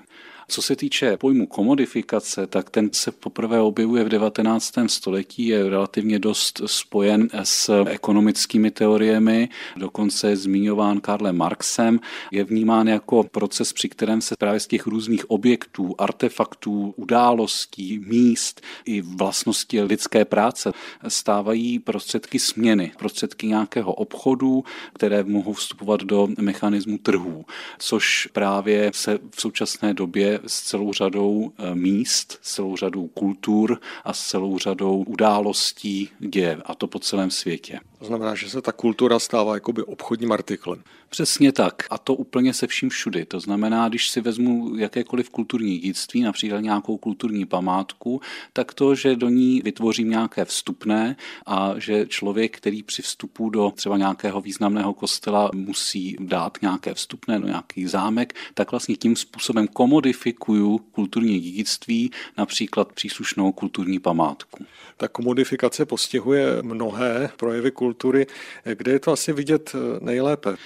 Co 0.49 0.61
se 0.61 0.75
týče 0.75 1.17
pojmu 1.17 1.47
komodifikace, 1.47 2.47
tak 2.47 2.69
ten 2.69 2.89
se 2.93 3.11
poprvé 3.11 3.61
objevuje 3.61 4.03
v 4.03 4.09
19. 4.09 4.73
století, 4.87 5.47
je 5.47 5.69
relativně 5.69 6.19
dost 6.19 6.61
spojen 6.65 7.27
s 7.43 7.83
ekonomickými 7.85 8.71
teoriemi, 8.71 9.49
dokonce 9.77 10.29
je 10.29 10.37
zmiňován 10.37 11.01
Karlem 11.01 11.37
Marxem, 11.37 11.99
je 12.31 12.43
vnímán 12.43 12.87
jako 12.87 13.23
proces, 13.23 13.73
při 13.73 13.89
kterém 13.89 14.21
se 14.21 14.35
právě 14.39 14.59
z 14.59 14.67
těch 14.67 14.87
různých 14.87 15.31
objektů, 15.31 15.95
artefaktů, 15.97 16.93
událostí, 16.97 17.99
míst 17.99 18.61
i 18.85 19.01
vlastnosti 19.01 19.81
lidské 19.81 20.25
práce 20.25 20.71
stávají 21.07 21.79
prostředky 21.79 22.39
směny, 22.39 22.91
prostředky 22.97 23.47
nějakého 23.47 23.93
obchodu, 23.93 24.63
které 24.93 25.23
mohou 25.23 25.53
vstupovat 25.53 26.01
do 26.01 26.27
mechanismu 26.39 26.97
trhů, 26.97 27.45
což 27.79 28.29
právě 28.33 28.91
se 28.93 29.19
v 29.29 29.41
současné 29.41 29.93
době 29.93 30.38
s 30.47 30.61
celou 30.61 30.93
řadou 30.93 31.51
eh, 31.57 31.75
míst, 31.75 32.39
s 32.41 32.55
celou 32.55 32.75
řadou 32.75 33.07
kultur 33.07 33.79
a 34.03 34.13
s 34.13 34.27
celou 34.27 34.57
řadou 34.57 35.03
událostí 35.03 36.09
děje, 36.19 36.61
a 36.65 36.75
to 36.75 36.87
po 36.87 36.99
celém 36.99 37.31
světě. 37.31 37.79
To 37.99 38.05
znamená, 38.05 38.35
že 38.35 38.49
se 38.49 38.61
ta 38.61 38.71
kultura 38.71 39.19
stává 39.19 39.53
jakoby 39.53 39.83
obchodním 39.83 40.31
artiklem. 40.31 40.83
Přesně 41.09 41.51
tak. 41.51 41.83
A 41.89 41.97
to 41.97 42.13
úplně 42.13 42.53
se 42.53 42.67
vším 42.67 42.89
všudy. 42.89 43.25
To 43.25 43.39
znamená, 43.39 43.89
když 43.89 44.09
si 44.09 44.21
vezmu 44.21 44.75
jakékoliv 44.77 45.29
kulturní 45.29 45.77
dědictví, 45.77 46.21
například 46.21 46.59
nějakou 46.59 46.97
kulturní 46.97 47.45
památku, 47.45 48.21
tak 48.53 48.73
to, 48.73 48.95
že 48.95 49.15
do 49.15 49.29
ní 49.29 49.61
vytvořím 49.61 50.09
nějaké 50.09 50.45
vstupné 50.45 51.15
a 51.45 51.73
že 51.77 52.05
člověk, 52.05 52.57
který 52.57 52.83
při 52.83 53.01
vstupu 53.01 53.49
do 53.49 53.71
třeba 53.75 53.97
nějakého 53.97 54.41
významného 54.41 54.93
kostela 54.93 55.51
musí 55.53 56.17
dát 56.19 56.57
nějaké 56.61 56.93
vstupné, 56.93 57.39
no 57.39 57.47
nějaký 57.47 57.87
zámek, 57.87 58.33
tak 58.53 58.71
vlastně 58.71 58.95
tím 58.95 59.15
způsobem 59.15 59.67
komodifikuju 59.67 60.77
kulturní 60.77 61.39
dědictví, 61.39 62.11
například 62.37 62.93
příslušnou 62.93 63.51
kulturní 63.51 63.99
památku. 63.99 64.65
Ta 64.97 65.07
komodifikace 65.07 65.85
postihuje 65.85 66.57
mnohé 66.61 67.29
projevy 67.37 67.71
kultury 67.71 67.88
kultury. 67.89 68.27
Kde 68.63 68.91
je 68.91 68.99
to 68.99 69.11
asi 69.11 69.33
vidět 69.33 69.73
eh, 69.75 69.99
nejlépe? 69.99 70.57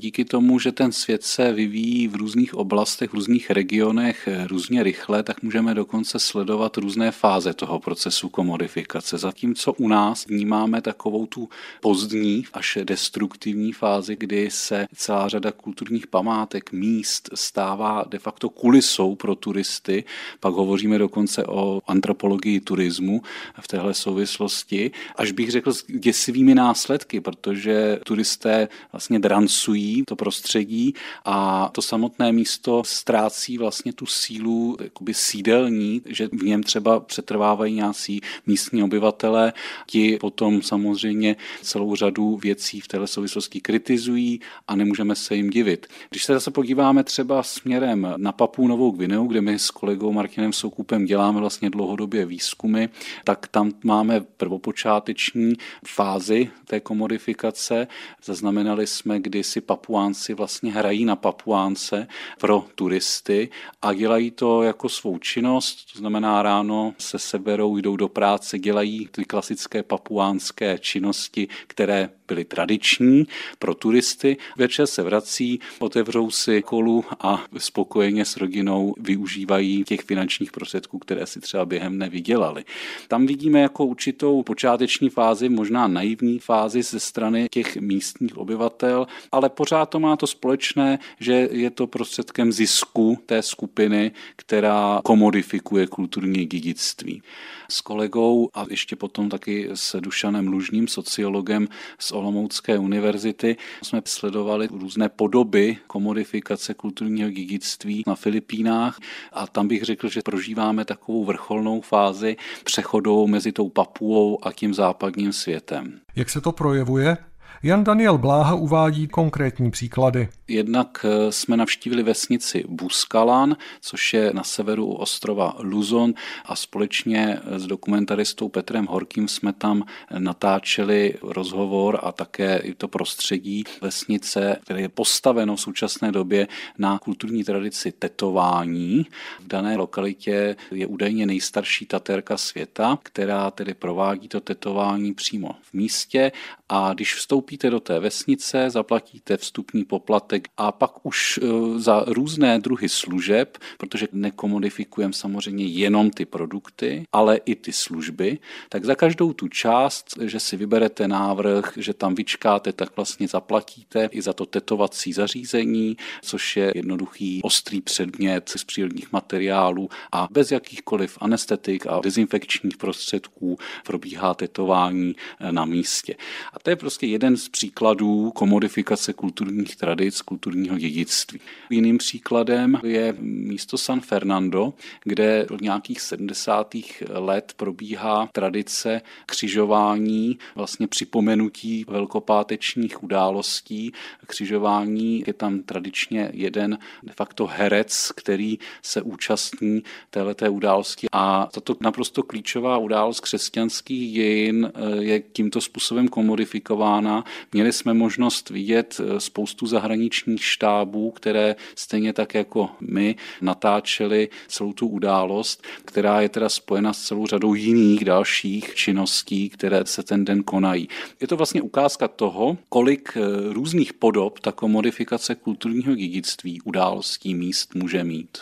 Díky 0.00 0.24
tomu, 0.24 0.58
že 0.58 0.72
ten 0.72 0.92
svět 0.92 1.22
se 1.22 1.52
vyvíjí 1.52 2.08
v 2.08 2.14
různých 2.14 2.54
oblastech, 2.54 3.10
v 3.10 3.14
různých 3.14 3.50
regionech 3.50 4.28
eh, 4.28 4.46
různě 4.46 4.82
rychle, 4.82 5.22
tak 5.22 5.42
můžeme 5.42 5.74
dokonce 5.74 6.18
sledovat 6.18 6.76
různé 6.76 7.10
fáze 7.10 7.54
toho 7.54 7.80
procesu 7.80 8.28
komodifikace. 8.28 9.18
Zatímco 9.18 9.72
u 9.72 9.88
nás 9.88 10.26
vnímáme 10.26 10.80
takovou 10.82 11.26
tu 11.26 11.48
pozdní 11.80 12.44
až 12.52 12.78
destruktivní 12.84 13.72
fázi, 13.72 14.16
kdy 14.16 14.50
se 14.50 14.86
celá 14.94 15.28
řada 15.28 15.52
kulturních 15.52 16.06
památek, 16.06 16.72
míst 16.72 17.30
stává 17.34 18.04
de 18.08 18.18
facto 18.18 18.48
kulisou 18.48 19.14
pro 19.14 19.34
turisty. 19.34 20.04
Pak 20.40 20.54
hovoříme 20.54 20.98
dokonce 20.98 21.46
o 21.46 21.80
antropologii 21.86 22.60
turismu 22.60 23.22
v 23.60 23.68
téhle 23.68 23.94
souvislosti, 23.94 24.90
až 25.16 25.32
bych 25.32 25.50
řekl 25.50 25.72
s 25.72 25.84
děsivými 25.86 26.54
následky, 26.54 27.20
protože 27.20 27.98
turisté 28.04 28.68
vlastně 28.92 29.18
drancují 29.18 29.87
to 30.06 30.16
prostředí 30.16 30.94
a 31.24 31.68
to 31.72 31.82
samotné 31.82 32.32
místo 32.32 32.82
ztrácí 32.84 33.58
vlastně 33.58 33.92
tu 33.92 34.06
sílu 34.06 34.76
jakoby 34.82 35.14
sídelní, 35.14 36.02
že 36.06 36.28
v 36.32 36.42
něm 36.42 36.62
třeba 36.62 37.00
přetrvávají 37.00 37.74
nějací 37.74 38.20
místní 38.46 38.82
obyvatele, 38.82 39.52
ti 39.86 40.18
potom 40.20 40.62
samozřejmě 40.62 41.36
celou 41.62 41.94
řadu 41.94 42.36
věcí 42.36 42.80
v 42.80 42.88
této 42.88 43.06
souvislosti 43.06 43.60
kritizují 43.60 44.40
a 44.68 44.76
nemůžeme 44.76 45.14
se 45.14 45.36
jim 45.36 45.50
divit. 45.50 45.86
Když 46.10 46.24
se 46.24 46.32
zase 46.32 46.50
podíváme 46.50 47.04
třeba 47.04 47.42
směrem 47.42 48.14
na 48.16 48.32
Papu 48.32 48.68
Novou 48.68 48.90
Gvineu, 48.90 49.26
kde 49.26 49.40
my 49.40 49.58
s 49.58 49.70
kolegou 49.70 50.12
Martinem 50.12 50.52
Soukupem 50.52 51.04
děláme 51.04 51.40
vlastně 51.40 51.70
dlouhodobě 51.70 52.26
výzkumy, 52.26 52.86
tak 53.24 53.48
tam 53.48 53.72
máme 53.84 54.20
prvopočáteční 54.20 55.54
fázi 55.86 56.50
té 56.64 56.80
komodifikace. 56.80 57.86
Zaznamenali 58.24 58.86
jsme 58.86 59.20
kdysi 59.20 59.60
Papuánci 59.78 60.34
vlastně 60.34 60.72
hrají 60.72 61.04
na 61.04 61.16
Papuánce 61.16 62.06
pro 62.40 62.64
turisty 62.74 63.48
a 63.82 63.94
dělají 63.94 64.30
to 64.30 64.62
jako 64.62 64.88
svou 64.88 65.18
činnost, 65.18 65.92
to 65.92 65.98
znamená 65.98 66.42
ráno 66.42 66.94
se 66.98 67.18
seberou, 67.18 67.76
jdou 67.76 67.96
do 67.96 68.08
práce, 68.08 68.58
dělají 68.58 69.08
ty 69.10 69.24
klasické 69.24 69.82
papuánské 69.82 70.78
činnosti, 70.78 71.48
které 71.66 72.10
byly 72.28 72.44
tradiční 72.44 73.24
pro 73.58 73.74
turisty. 73.74 74.36
Večer 74.56 74.86
se 74.86 75.02
vrací, 75.02 75.60
otevřou 75.78 76.30
si 76.30 76.62
kolu 76.62 77.04
a 77.20 77.44
spokojeně 77.58 78.24
s 78.24 78.36
rodinou 78.36 78.94
využívají 79.00 79.84
těch 79.84 80.00
finančních 80.00 80.52
prostředků, 80.52 80.98
které 80.98 81.26
si 81.26 81.40
třeba 81.40 81.64
během 81.64 81.96
dne 81.96 82.08
vydělali. 82.08 82.64
Tam 83.08 83.26
vidíme 83.26 83.60
jako 83.60 83.84
určitou 83.84 84.42
počáteční 84.42 85.08
fázi, 85.08 85.48
možná 85.48 85.88
naivní 85.88 86.38
fázi 86.38 86.82
ze 86.82 87.00
strany 87.00 87.48
těch 87.50 87.76
místních 87.76 88.36
obyvatel, 88.38 89.06
ale 89.32 89.48
pořád 89.48 89.67
to 89.88 90.00
má 90.00 90.16
to 90.16 90.26
společné, 90.26 90.98
že 91.20 91.48
je 91.50 91.70
to 91.70 91.86
prostředkem 91.86 92.52
zisku 92.52 93.18
té 93.26 93.42
skupiny, 93.42 94.12
která 94.36 95.00
komodifikuje 95.04 95.86
kulturní 95.86 96.46
dědictví. 96.46 97.22
S 97.70 97.80
kolegou 97.80 98.50
a 98.54 98.64
ještě 98.70 98.96
potom 98.96 99.28
taky 99.28 99.68
s 99.74 100.00
Dušanem 100.00 100.48
Lužním, 100.48 100.88
sociologem 100.88 101.68
z 101.98 102.12
Olomoucké 102.12 102.78
univerzity, 102.78 103.56
jsme 103.82 104.02
sledovali 104.04 104.68
různé 104.72 105.08
podoby 105.08 105.76
komodifikace 105.86 106.74
kulturního 106.74 107.30
dědictví 107.30 108.02
na 108.06 108.14
Filipínách 108.14 108.98
a 109.32 109.46
tam 109.46 109.68
bych 109.68 109.82
řekl, 109.82 110.08
že 110.08 110.20
prožíváme 110.24 110.84
takovou 110.84 111.24
vrcholnou 111.24 111.80
fázi 111.80 112.36
přechodovou 112.64 113.26
mezi 113.26 113.52
tou 113.52 113.68
Papuou 113.68 114.38
a 114.42 114.52
tím 114.52 114.74
západním 114.74 115.32
světem. 115.32 116.00
Jak 116.16 116.30
se 116.30 116.40
to 116.40 116.52
projevuje? 116.52 117.16
Jan 117.62 117.84
Daniel 117.84 118.18
Bláha 118.18 118.54
uvádí 118.54 119.08
konkrétní 119.08 119.70
příklady. 119.70 120.28
Jednak 120.48 121.04
eh, 121.04 121.32
jsme 121.32 121.56
navštívili 121.56 122.02
vesnici 122.02 122.64
Buskalan, 122.68 123.56
což 123.80 124.14
je 124.14 124.32
na 124.34 124.44
severu 124.44 124.86
u 124.86 124.92
ostrova 124.92 125.54
Luzon 125.58 126.14
a 126.44 126.56
společně 126.56 127.40
s 127.56 127.66
dokumentaristou 127.66 128.48
Petrem 128.48 128.86
Horkým 128.86 129.28
jsme 129.28 129.52
tam 129.52 129.84
natáčeli 130.18 131.14
rozhovor 131.22 132.00
a 132.02 132.12
také 132.12 132.58
i 132.58 132.74
to 132.74 132.88
prostředí 132.88 133.64
vesnice, 133.82 134.56
které 134.62 134.80
je 134.80 134.88
postaveno 134.88 135.56
v 135.56 135.60
současné 135.60 136.12
době 136.12 136.48
na 136.78 136.98
kulturní 136.98 137.44
tradici 137.44 137.92
tetování. 137.92 139.06
V 139.40 139.46
dané 139.46 139.76
lokalitě 139.76 140.56
je 140.70 140.86
údajně 140.86 141.26
nejstarší 141.26 141.86
taterka 141.86 142.36
světa, 142.36 142.98
která 143.02 143.50
tedy 143.50 143.74
provádí 143.74 144.28
to 144.28 144.40
tetování 144.40 145.14
přímo 145.14 145.50
v 145.62 145.72
místě 145.72 146.32
a 146.68 146.94
když 146.94 147.14
vstoupíte 147.48 147.70
do 147.70 147.80
té 147.80 148.00
vesnice, 148.00 148.70
zaplatíte 148.70 149.36
vstupní 149.36 149.84
poplatek 149.84 150.48
a 150.56 150.72
pak 150.72 151.06
už 151.06 151.38
e, 151.38 151.78
za 151.78 152.04
různé 152.06 152.58
druhy 152.58 152.88
služeb, 152.88 153.58
protože 153.78 154.08
nekomodifikujeme 154.12 155.12
samozřejmě 155.12 155.64
jenom 155.64 156.10
ty 156.10 156.24
produkty, 156.24 157.04
ale 157.12 157.36
i 157.36 157.54
ty 157.54 157.72
služby, 157.72 158.38
tak 158.68 158.84
za 158.84 158.94
každou 158.94 159.32
tu 159.32 159.48
část, 159.48 160.06
že 160.20 160.40
si 160.40 160.56
vyberete 160.56 161.08
návrh, 161.08 161.72
že 161.76 161.94
tam 161.94 162.14
vyčkáte, 162.14 162.72
tak 162.72 162.96
vlastně 162.96 163.28
zaplatíte 163.28 164.08
i 164.12 164.22
za 164.22 164.32
to 164.32 164.46
tetovací 164.46 165.12
zařízení, 165.12 165.96
což 166.22 166.56
je 166.56 166.72
jednoduchý 166.74 167.40
ostrý 167.42 167.80
předmět 167.80 168.48
z 168.56 168.64
přírodních 168.64 169.12
materiálů 169.12 169.88
a 170.12 170.28
bez 170.30 170.52
jakýchkoliv 170.52 171.18
anestetik 171.20 171.86
a 171.86 172.00
dezinfekčních 172.00 172.76
prostředků 172.76 173.58
probíhá 173.84 174.34
tetování 174.34 175.14
e, 175.40 175.52
na 175.52 175.64
místě. 175.64 176.14
A 176.52 176.58
to 176.58 176.70
je 176.70 176.76
prostě 176.76 177.06
jeden 177.06 177.37
z 177.38 177.48
příkladů 177.48 178.30
komodifikace 178.30 179.12
kulturních 179.12 179.76
tradic, 179.76 180.22
kulturního 180.22 180.78
dědictví. 180.78 181.40
Jiným 181.70 181.98
příkladem 181.98 182.80
je 182.84 183.14
místo 183.18 183.78
San 183.78 184.00
Fernando, 184.00 184.74
kde 185.04 185.46
od 185.50 185.60
nějakých 185.60 186.00
70. 186.00 186.74
let 187.08 187.52
probíhá 187.56 188.28
tradice 188.32 189.02
křižování, 189.26 190.38
vlastně 190.54 190.86
připomenutí 190.86 191.84
velkopátečních 191.88 193.02
událostí. 193.02 193.92
Křižování 194.26 195.24
je 195.26 195.32
tam 195.32 195.62
tradičně 195.62 196.30
jeden 196.34 196.78
de 197.02 197.12
facto 197.16 197.46
herec, 197.46 198.12
který 198.16 198.58
se 198.82 199.02
účastní 199.02 199.82
této 200.10 200.52
události 200.52 201.06
a 201.12 201.48
tato 201.52 201.76
naprosto 201.80 202.22
klíčová 202.22 202.78
událost 202.78 203.20
křesťanských 203.20 204.12
dějin 204.12 204.72
eh, 204.74 205.02
je 205.02 205.20
tímto 205.20 205.60
způsobem 205.60 206.08
komodifikována. 206.08 207.24
Měli 207.52 207.72
jsme 207.72 207.94
možnost 207.94 208.50
vidět 208.50 209.00
eh, 209.00 209.20
spoustu 209.20 209.66
zahraničních 209.66 210.44
štábů, 210.44 211.10
které 211.10 211.56
stejně 211.74 212.12
tak 212.12 212.34
jako 212.34 212.70
my 212.80 213.16
natáčeli 213.40 214.28
celou 214.48 214.72
tu 214.72 214.86
událost, 214.86 215.62
která 215.84 216.20
je 216.20 216.28
teda 216.28 216.48
spojena 216.48 216.92
s 216.92 217.02
celou 217.02 217.26
řadou 217.26 217.54
jiných 217.54 218.04
dalších 218.04 218.74
činností, 218.74 219.48
které 219.48 219.84
se 219.84 220.02
ten 220.02 220.24
den 220.24 220.42
konají. 220.42 220.88
Je 221.20 221.26
to 221.26 221.36
vlastně 221.36 221.62
ukázka 221.62 222.08
toho, 222.08 222.58
kolik 222.68 223.12
eh, 223.16 223.20
různých 223.52 223.92
podob 223.92 224.40
ta 224.40 224.52
komodifikace 224.52 225.34
kulturního 225.34 225.94
dědictví, 225.94 226.60
událostí, 226.60 227.34
míst 227.34 227.74
může 227.74 228.04
mít. 228.04 228.38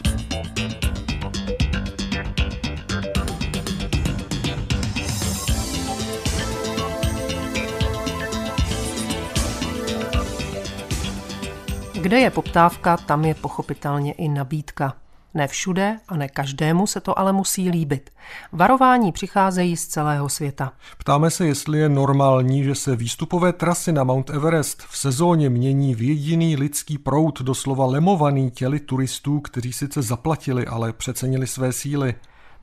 Kde 12.01 12.21
je 12.21 12.31
poptávka, 12.31 12.97
tam 12.97 13.25
je 13.25 13.35
pochopitelně 13.35 14.13
i 14.13 14.29
nabídka. 14.29 14.94
Ne 15.35 15.49
všude 15.49 15.99
a 16.09 16.17
ne 16.17 16.29
každému 16.29 16.87
se 16.87 17.01
to 17.01 17.19
ale 17.19 17.33
musí 17.33 17.71
líbit. 17.71 18.11
Varování 18.53 19.13
přicházejí 19.13 19.77
z 19.77 19.87
celého 19.87 20.29
světa. 20.29 20.73
Ptáme 20.99 21.31
se, 21.31 21.47
jestli 21.47 21.79
je 21.79 21.88
normální, 21.88 22.65
že 22.65 22.75
se 22.75 22.97
výstupové 22.97 23.53
trasy 23.53 23.92
na 23.92 24.05
Mount 24.05 24.31
Everest 24.31 24.83
v 24.83 24.99
sezóně 24.99 25.51
mění 25.51 25.94
v 25.94 26.03
jediný 26.03 26.57
lidský 26.57 26.99
proud, 26.99 27.42
doslova 27.42 27.87
lemovaný 27.87 28.51
těli 28.51 28.81
turistů, 28.81 29.40
kteří 29.40 29.73
sice 29.73 30.03
zaplatili, 30.03 30.67
ale 30.67 30.92
přecenili 30.92 31.47
své 31.47 31.73
síly. 31.73 32.15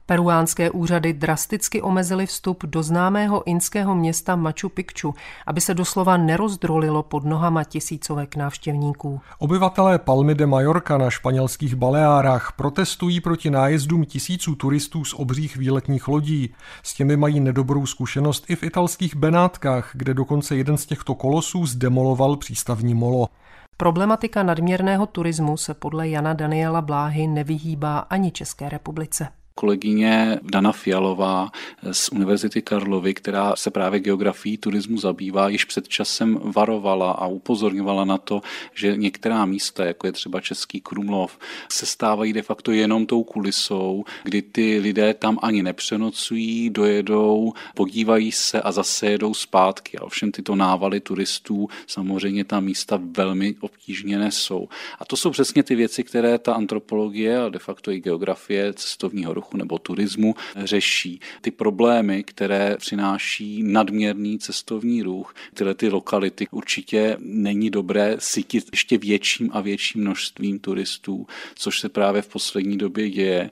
Peruánské 0.05 0.71
úřady 0.71 1.13
drasticky 1.13 1.81
omezily 1.81 2.25
vstup 2.25 2.63
do 2.63 2.83
známého 2.83 3.47
inského 3.47 3.95
města 3.95 4.35
Machu 4.35 4.69
Picchu, 4.69 5.15
aby 5.47 5.61
se 5.61 5.73
doslova 5.73 6.17
nerozdrolilo 6.17 7.03
pod 7.03 7.25
nohama 7.25 7.63
tisícovek 7.63 8.35
návštěvníků. 8.35 9.21
Obyvatelé 9.39 9.99
Palmy 9.99 10.35
de 10.35 10.45
Mallorca 10.45 10.97
na 10.97 11.09
španělských 11.09 11.75
Baleárách 11.75 12.53
protestují 12.57 13.21
proti 13.21 13.49
nájezdům 13.49 14.05
tisíců 14.05 14.55
turistů 14.55 15.05
z 15.05 15.13
obřích 15.13 15.57
výletních 15.57 16.07
lodí. 16.07 16.53
S 16.83 16.93
těmi 16.93 17.17
mají 17.17 17.39
nedobrou 17.39 17.85
zkušenost 17.85 18.45
i 18.49 18.55
v 18.55 18.63
italských 18.63 19.15
Benátkách, 19.15 19.91
kde 19.93 20.13
dokonce 20.13 20.55
jeden 20.55 20.77
z 20.77 20.85
těchto 20.85 21.15
kolosů 21.15 21.65
zdemoloval 21.65 22.37
přístavní 22.37 22.93
molo. 22.93 23.27
Problematika 23.77 24.43
nadměrného 24.43 25.05
turismu 25.05 25.57
se 25.57 25.73
podle 25.73 26.09
Jana 26.09 26.33
Daniela 26.33 26.81
Bláhy 26.81 27.27
nevyhýbá 27.27 27.99
ani 27.99 28.31
České 28.31 28.69
republice 28.69 29.27
kolegyně 29.55 30.39
Dana 30.41 30.71
Fialová 30.71 31.51
z 31.91 32.09
Univerzity 32.09 32.61
Karlovy, 32.61 33.13
která 33.13 33.55
se 33.55 33.71
právě 33.71 33.99
geografií 33.99 34.57
turismu 34.57 34.97
zabývá, 34.97 35.49
již 35.49 35.65
před 35.65 35.87
časem 35.87 36.39
varovala 36.43 37.11
a 37.11 37.27
upozorňovala 37.27 38.05
na 38.05 38.17
to, 38.17 38.41
že 38.73 38.97
některá 38.97 39.45
místa, 39.45 39.85
jako 39.85 40.07
je 40.07 40.13
třeba 40.13 40.41
Český 40.41 40.81
Krumlov, 40.81 41.39
se 41.71 41.85
stávají 41.85 42.33
de 42.33 42.41
facto 42.41 42.71
jenom 42.71 43.05
tou 43.05 43.23
kulisou, 43.23 44.03
kdy 44.23 44.41
ty 44.41 44.79
lidé 44.79 45.13
tam 45.13 45.39
ani 45.41 45.63
nepřenocují, 45.63 46.69
dojedou, 46.69 47.53
podívají 47.75 48.31
se 48.31 48.61
a 48.61 48.71
zase 48.71 49.07
jedou 49.07 49.33
zpátky. 49.33 49.97
A 49.97 50.03
ovšem 50.03 50.31
tyto 50.31 50.55
návaly 50.55 50.99
turistů 50.99 51.67
samozřejmě 51.87 52.43
ta 52.43 52.59
místa 52.59 52.99
velmi 53.17 53.55
obtížně 53.61 54.17
nesou. 54.17 54.67
A 54.99 55.05
to 55.05 55.15
jsou 55.15 55.29
přesně 55.29 55.63
ty 55.63 55.75
věci, 55.75 56.03
které 56.03 56.37
ta 56.37 56.53
antropologie 56.53 57.41
a 57.41 57.49
de 57.49 57.59
facto 57.59 57.91
i 57.91 57.99
geografie 57.99 58.73
cestovního 58.73 59.33
ruchu 59.33 59.42
ruchu 59.43 59.57
nebo 59.57 59.79
turismu 59.79 60.35
řeší 60.55 61.19
ty 61.41 61.51
problémy, 61.51 62.23
které 62.23 62.77
přináší 62.77 63.63
nadměrný 63.63 64.39
cestovní 64.39 65.03
ruch. 65.03 65.35
Tyhle 65.53 65.73
ty 65.73 65.89
lokality 65.89 66.47
určitě 66.51 67.17
není 67.19 67.69
dobré 67.69 68.15
sytit 68.19 68.65
ještě 68.71 68.97
větším 68.97 69.49
a 69.53 69.61
větším 69.61 70.01
množstvím 70.01 70.59
turistů, 70.59 71.27
což 71.55 71.79
se 71.79 71.89
právě 71.89 72.21
v 72.21 72.27
poslední 72.27 72.77
době 72.77 73.09
děje 73.09 73.49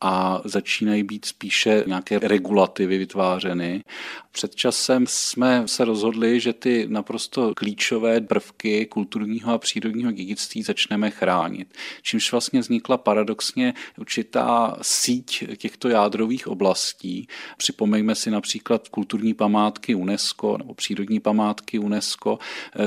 a 0.00 0.42
začínají 0.44 1.02
být 1.02 1.24
spíše 1.24 1.84
nějaké 1.86 2.18
regulativy 2.18 2.98
vytvářeny. 2.98 3.84
Před 4.32 4.54
časem 4.54 5.04
jsme 5.08 5.62
se 5.66 5.84
rozhodli, 5.84 6.40
že 6.40 6.52
ty 6.52 6.86
naprosto 6.88 7.54
klíčové 7.56 8.20
prvky 8.20 8.86
kulturního 8.86 9.52
a 9.52 9.58
přírodního 9.58 10.12
dědictví 10.12 10.62
začneme 10.62 11.10
chránit. 11.10 11.68
Čímž 12.02 12.32
vlastně 12.32 12.60
vznikla 12.60 12.96
paradoxně 12.96 13.74
určitá 13.98 14.76
síť 14.82 15.33
těchto 15.56 15.88
jádrových 15.88 16.48
oblastí. 16.48 17.26
Připomeňme 17.56 18.14
si 18.14 18.30
například 18.30 18.88
kulturní 18.88 19.34
památky 19.34 19.94
UNESCO 19.94 20.58
nebo 20.58 20.74
přírodní 20.74 21.20
památky 21.20 21.78
UNESCO, 21.78 22.38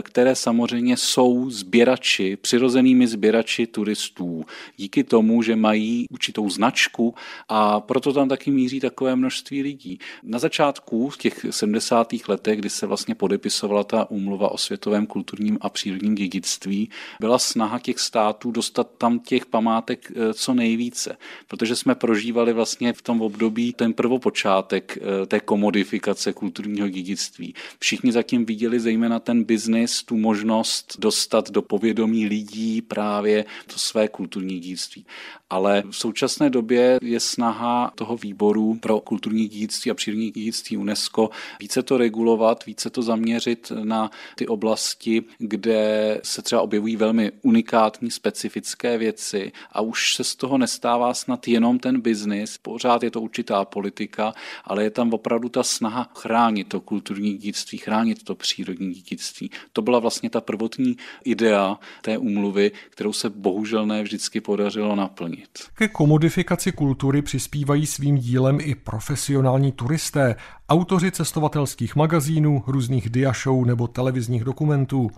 které 0.01 0.35
samozřejmě 0.35 0.97
jsou 0.97 1.49
sběrači, 1.49 2.35
přirozenými 2.35 3.07
sběrači 3.07 3.67
turistů. 3.67 4.45
Díky 4.77 5.03
tomu, 5.03 5.41
že 5.41 5.55
mají 5.55 6.05
určitou 6.11 6.49
značku, 6.49 7.15
a 7.49 7.79
proto 7.79 8.13
tam 8.13 8.29
taky 8.29 8.51
míří 8.51 8.79
takové 8.79 9.15
množství 9.15 9.61
lidí. 9.61 9.99
Na 10.23 10.39
začátku 10.39 11.09
v 11.09 11.17
těch 11.17 11.45
70. 11.49 12.07
letech, 12.27 12.59
kdy 12.59 12.69
se 12.69 12.85
vlastně 12.85 13.15
podepisovala 13.15 13.83
ta 13.83 14.11
úmluva 14.11 14.51
o 14.51 14.57
světovém 14.57 15.05
kulturním 15.05 15.57
a 15.61 15.69
přírodním 15.69 16.15
dědictví, 16.15 16.89
byla 17.19 17.39
snaha 17.39 17.79
těch 17.79 17.99
států 17.99 18.51
dostat 18.51 18.87
tam 18.97 19.19
těch 19.19 19.45
památek 19.45 20.11
eh, 20.15 20.33
co 20.33 20.53
nejvíce, 20.53 21.17
protože 21.47 21.75
jsme 21.75 21.95
prožívali 21.95 22.36
vlastně 22.45 22.93
v 22.93 23.01
tom 23.01 23.21
období 23.21 23.73
ten 23.73 23.93
prvopočátek 23.93 24.97
eh, 24.97 25.25
té 25.25 25.39
komodifikace 25.39 26.33
kulturního 26.33 26.89
dědictví. 26.89 27.53
Všichni 27.79 28.11
zatím 28.11 28.45
viděli 28.45 28.79
zejména 28.79 29.19
ten 29.19 29.43
biznis, 29.43 30.03
tu 30.03 30.17
možnost 30.17 30.95
dostat 30.99 31.51
do 31.51 31.61
povědomí 31.61 32.25
lidí 32.25 32.81
právě 32.81 33.45
to 33.73 33.79
své 33.79 34.07
kulturní 34.07 34.59
dědictví. 34.59 35.05
Ale 35.49 35.83
v 35.91 35.95
současné 35.95 36.49
době 36.49 36.99
je 37.01 37.19
snaha 37.19 37.91
toho 37.95 38.17
výboru 38.17 38.77
pro 38.81 38.99
kulturní 38.99 39.47
dědictví 39.47 39.91
a 39.91 39.93
přírodní 39.93 40.31
dědictví 40.31 40.77
UNESCO 40.77 41.29
více 41.59 41.83
to 41.83 41.97
regulovat, 41.97 42.65
více 42.65 42.89
to 42.89 43.01
zaměřit 43.01 43.71
na 43.83 44.11
ty 44.35 44.47
oblasti, 44.47 45.23
kde 45.37 46.21
se 46.23 46.41
třeba 46.41 46.61
objevují 46.61 46.95
velmi 46.95 47.31
unikátní, 47.41 48.11
specifické 48.11 48.97
věci 48.97 49.51
a 49.71 49.81
už 49.81 50.15
se 50.15 50.23
z 50.23 50.35
toho 50.35 50.57
nestává 50.57 51.13
snad 51.13 51.47
jenom 51.47 51.79
ten 51.79 52.01
biznis, 52.01 52.26
pořád 52.61 53.03
je 53.03 53.11
to 53.11 53.21
určitá 53.21 53.65
politika, 53.65 54.33
ale 54.63 54.83
je 54.83 54.89
tam 54.89 55.13
opravdu 55.13 55.49
ta 55.49 55.63
snaha 55.63 56.09
chránit 56.15 56.67
to 56.67 56.81
kulturní 56.81 57.33
dědictví, 57.33 57.77
chránit 57.77 58.23
to 58.23 58.35
přírodní 58.35 58.93
dědictví. 58.93 59.51
To 59.73 59.81
byla 59.81 59.99
vlastně 59.99 60.29
ta 60.29 60.41
prvotní 60.41 60.97
idea 61.23 61.79
té 62.01 62.17
úmluvy, 62.17 62.71
kterou 62.89 63.13
se 63.13 63.29
bohužel 63.29 63.85
ne 63.85 64.03
vždycky 64.03 64.41
podařilo 64.41 64.95
naplnit. 64.95 65.49
Ke 65.75 65.87
komodifikaci 65.87 66.71
kultury 66.71 67.21
přispívají 67.21 67.85
svým 67.85 68.17
dílem 68.17 68.57
i 68.61 68.75
profesionální 68.75 69.71
turisté, 69.71 70.35
autoři 70.69 71.11
cestovatelských 71.11 71.95
magazínů, 71.95 72.63
různých 72.67 73.09
diashow 73.09 73.65
nebo 73.65 73.87
televizních 73.87 74.43
dokumentů. 74.43 75.11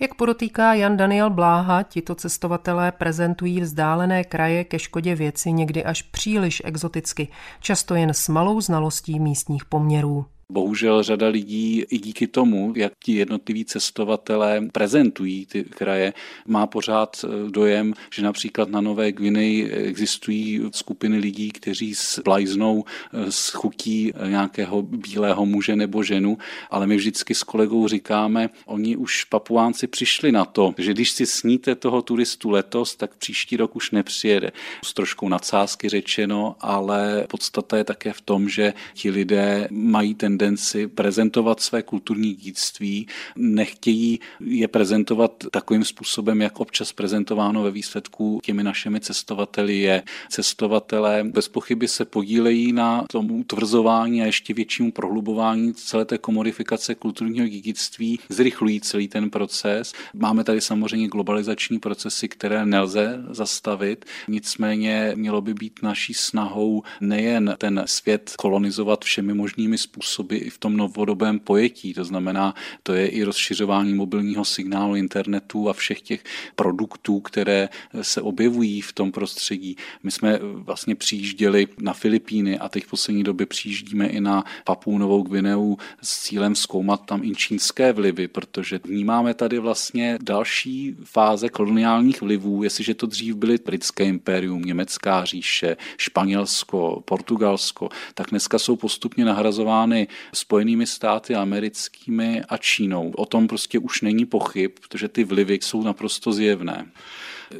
Jak 0.00 0.14
podotýká 0.14 0.74
Jan 0.74 0.96
Daniel 0.96 1.30
Bláha, 1.30 1.82
tito 1.82 2.14
cestovatelé 2.14 2.92
prezentují 2.92 3.60
vzdálené 3.60 4.24
kraje 4.24 4.64
ke 4.64 4.78
škodě 4.78 5.14
věci 5.14 5.52
někdy 5.52 5.84
až 5.84 6.02
příliš 6.02 6.62
exoticky, 6.64 7.28
často 7.60 7.94
jen 7.94 8.10
s 8.10 8.28
malou 8.28 8.60
znalostí 8.60 9.20
místních 9.20 9.64
poměrů. 9.64 10.26
Bohužel 10.48 11.02
řada 11.02 11.28
lidí 11.28 11.84
i 11.90 11.98
díky 11.98 12.26
tomu, 12.26 12.72
jak 12.76 12.92
ti 13.04 13.12
jednotliví 13.12 13.64
cestovatelé 13.64 14.68
prezentují 14.72 15.46
ty 15.46 15.64
kraje, 15.64 16.12
má 16.46 16.66
pořád 16.66 17.24
eh, 17.24 17.50
dojem, 17.50 17.94
že 18.12 18.22
například 18.22 18.68
na 18.68 18.80
Nové 18.80 19.12
Gvineji 19.12 19.70
existují 19.70 20.60
skupiny 20.74 21.18
lidí, 21.18 21.50
kteří 21.50 21.94
splajznou 21.94 22.84
s 23.12 23.48
eh, 23.48 23.56
chutí 23.56 24.12
eh, 24.14 24.28
nějakého 24.28 24.82
bílého 24.82 25.46
muže 25.46 25.76
nebo 25.76 26.02
ženu, 26.02 26.38
ale 26.70 26.86
my 26.86 26.96
vždycky 26.96 27.34
s 27.34 27.42
kolegou 27.42 27.88
říkáme, 27.88 28.50
oni 28.66 28.96
už 28.96 29.24
papuánci 29.24 29.86
přišli 29.86 30.32
na 30.32 30.44
to, 30.44 30.74
že 30.78 30.92
když 30.92 31.10
si 31.10 31.26
sníte 31.26 31.74
toho 31.74 32.02
turistu 32.02 32.50
letos, 32.50 32.96
tak 32.96 33.16
příští 33.16 33.56
rok 33.56 33.76
už 33.76 33.90
nepřijede. 33.90 34.50
S 34.84 34.94
troškou 34.94 35.28
nadsázky 35.28 35.88
řečeno, 35.88 36.56
ale 36.60 37.26
podstata 37.30 37.76
je 37.76 37.84
také 37.84 38.12
v 38.12 38.20
tom, 38.20 38.48
že 38.48 38.72
ti 38.94 39.10
lidé 39.10 39.68
mají 39.70 40.14
ten 40.14 40.33
tendenci 40.38 40.88
prezentovat 40.88 41.60
své 41.60 41.82
kulturní 41.82 42.34
díctví, 42.34 43.06
nechtějí 43.36 44.20
je 44.40 44.68
prezentovat 44.68 45.44
takovým 45.50 45.84
způsobem, 45.84 46.42
jak 46.42 46.60
občas 46.60 46.92
prezentováno 46.92 47.62
ve 47.62 47.70
výsledku 47.70 48.40
těmi 48.42 48.62
našimi 48.62 49.00
cestovateli 49.00 49.78
je. 49.78 50.02
Cestovatelé 50.28 51.24
bez 51.24 51.48
pochyby 51.48 51.88
se 51.88 52.04
podílejí 52.04 52.72
na 52.72 53.04
tom 53.10 53.30
utvrzování 53.30 54.22
a 54.22 54.26
ještě 54.26 54.54
většímu 54.54 54.92
prohlubování 54.92 55.74
celé 55.74 56.04
té 56.04 56.18
komodifikace 56.18 56.94
kulturního 56.94 57.48
dědictví, 57.48 58.18
zrychlují 58.28 58.80
celý 58.80 59.08
ten 59.08 59.30
proces. 59.30 59.92
Máme 60.14 60.44
tady 60.44 60.60
samozřejmě 60.60 61.08
globalizační 61.08 61.78
procesy, 61.78 62.28
které 62.28 62.66
nelze 62.66 63.24
zastavit, 63.30 64.04
nicméně 64.28 65.12
mělo 65.14 65.40
by 65.40 65.54
být 65.54 65.80
naší 65.82 66.14
snahou 66.14 66.82
nejen 67.00 67.54
ten 67.58 67.82
svět 67.86 68.32
kolonizovat 68.38 69.04
všemi 69.04 69.34
možnými 69.34 69.78
způsoby 69.78 70.23
i 70.32 70.50
v 70.50 70.58
tom 70.58 70.76
novodobém 70.76 71.38
pojetí, 71.38 71.94
to 71.94 72.04
znamená, 72.04 72.54
to 72.82 72.94
je 72.94 73.06
i 73.06 73.22
rozšiřování 73.22 73.94
mobilního 73.94 74.44
signálu 74.44 74.96
internetu 74.96 75.68
a 75.68 75.72
všech 75.72 76.00
těch 76.00 76.24
produktů, 76.56 77.20
které 77.20 77.68
se 78.02 78.22
objevují 78.22 78.80
v 78.80 78.92
tom 78.92 79.12
prostředí. 79.12 79.76
My 80.02 80.10
jsme 80.10 80.38
vlastně 80.42 80.94
přijížděli 80.94 81.66
na 81.78 81.92
Filipíny 81.92 82.58
a 82.58 82.68
teď 82.68 82.84
v 82.84 82.90
poslední 82.90 83.24
době 83.24 83.46
přijíždíme 83.46 84.06
i 84.06 84.20
na 84.20 84.44
Papou 84.64 84.98
Novou 84.98 85.22
Gvineu 85.22 85.76
s 86.02 86.22
cílem 86.22 86.54
zkoumat 86.54 87.06
tam 87.06 87.24
i 87.24 87.34
čínské 87.34 87.92
vlivy, 87.92 88.28
protože 88.28 88.80
vnímáme 88.84 89.34
tady 89.34 89.58
vlastně 89.58 90.18
další 90.22 90.96
fáze 91.04 91.48
koloniálních 91.48 92.22
vlivů, 92.22 92.62
jestliže 92.62 92.94
to 92.94 93.06
dřív 93.06 93.34
byly 93.34 93.58
britské 93.64 94.04
impérium, 94.04 94.62
německá 94.62 95.24
říše, 95.24 95.76
Španělsko, 95.96 97.02
Portugalsko, 97.04 97.88
tak 98.14 98.30
dneska 98.30 98.58
jsou 98.58 98.76
postupně 98.76 99.24
nahrazovány 99.24 100.08
Spojenými 100.34 100.86
státy 100.86 101.34
americkými 101.34 102.42
a 102.48 102.56
Čínou. 102.56 103.12
O 103.16 103.26
tom 103.26 103.48
prostě 103.48 103.78
už 103.78 104.00
není 104.00 104.26
pochyb, 104.26 104.70
protože 104.80 105.08
ty 105.08 105.24
vlivy 105.24 105.54
jsou 105.54 105.82
naprosto 105.82 106.32
zjevné 106.32 106.86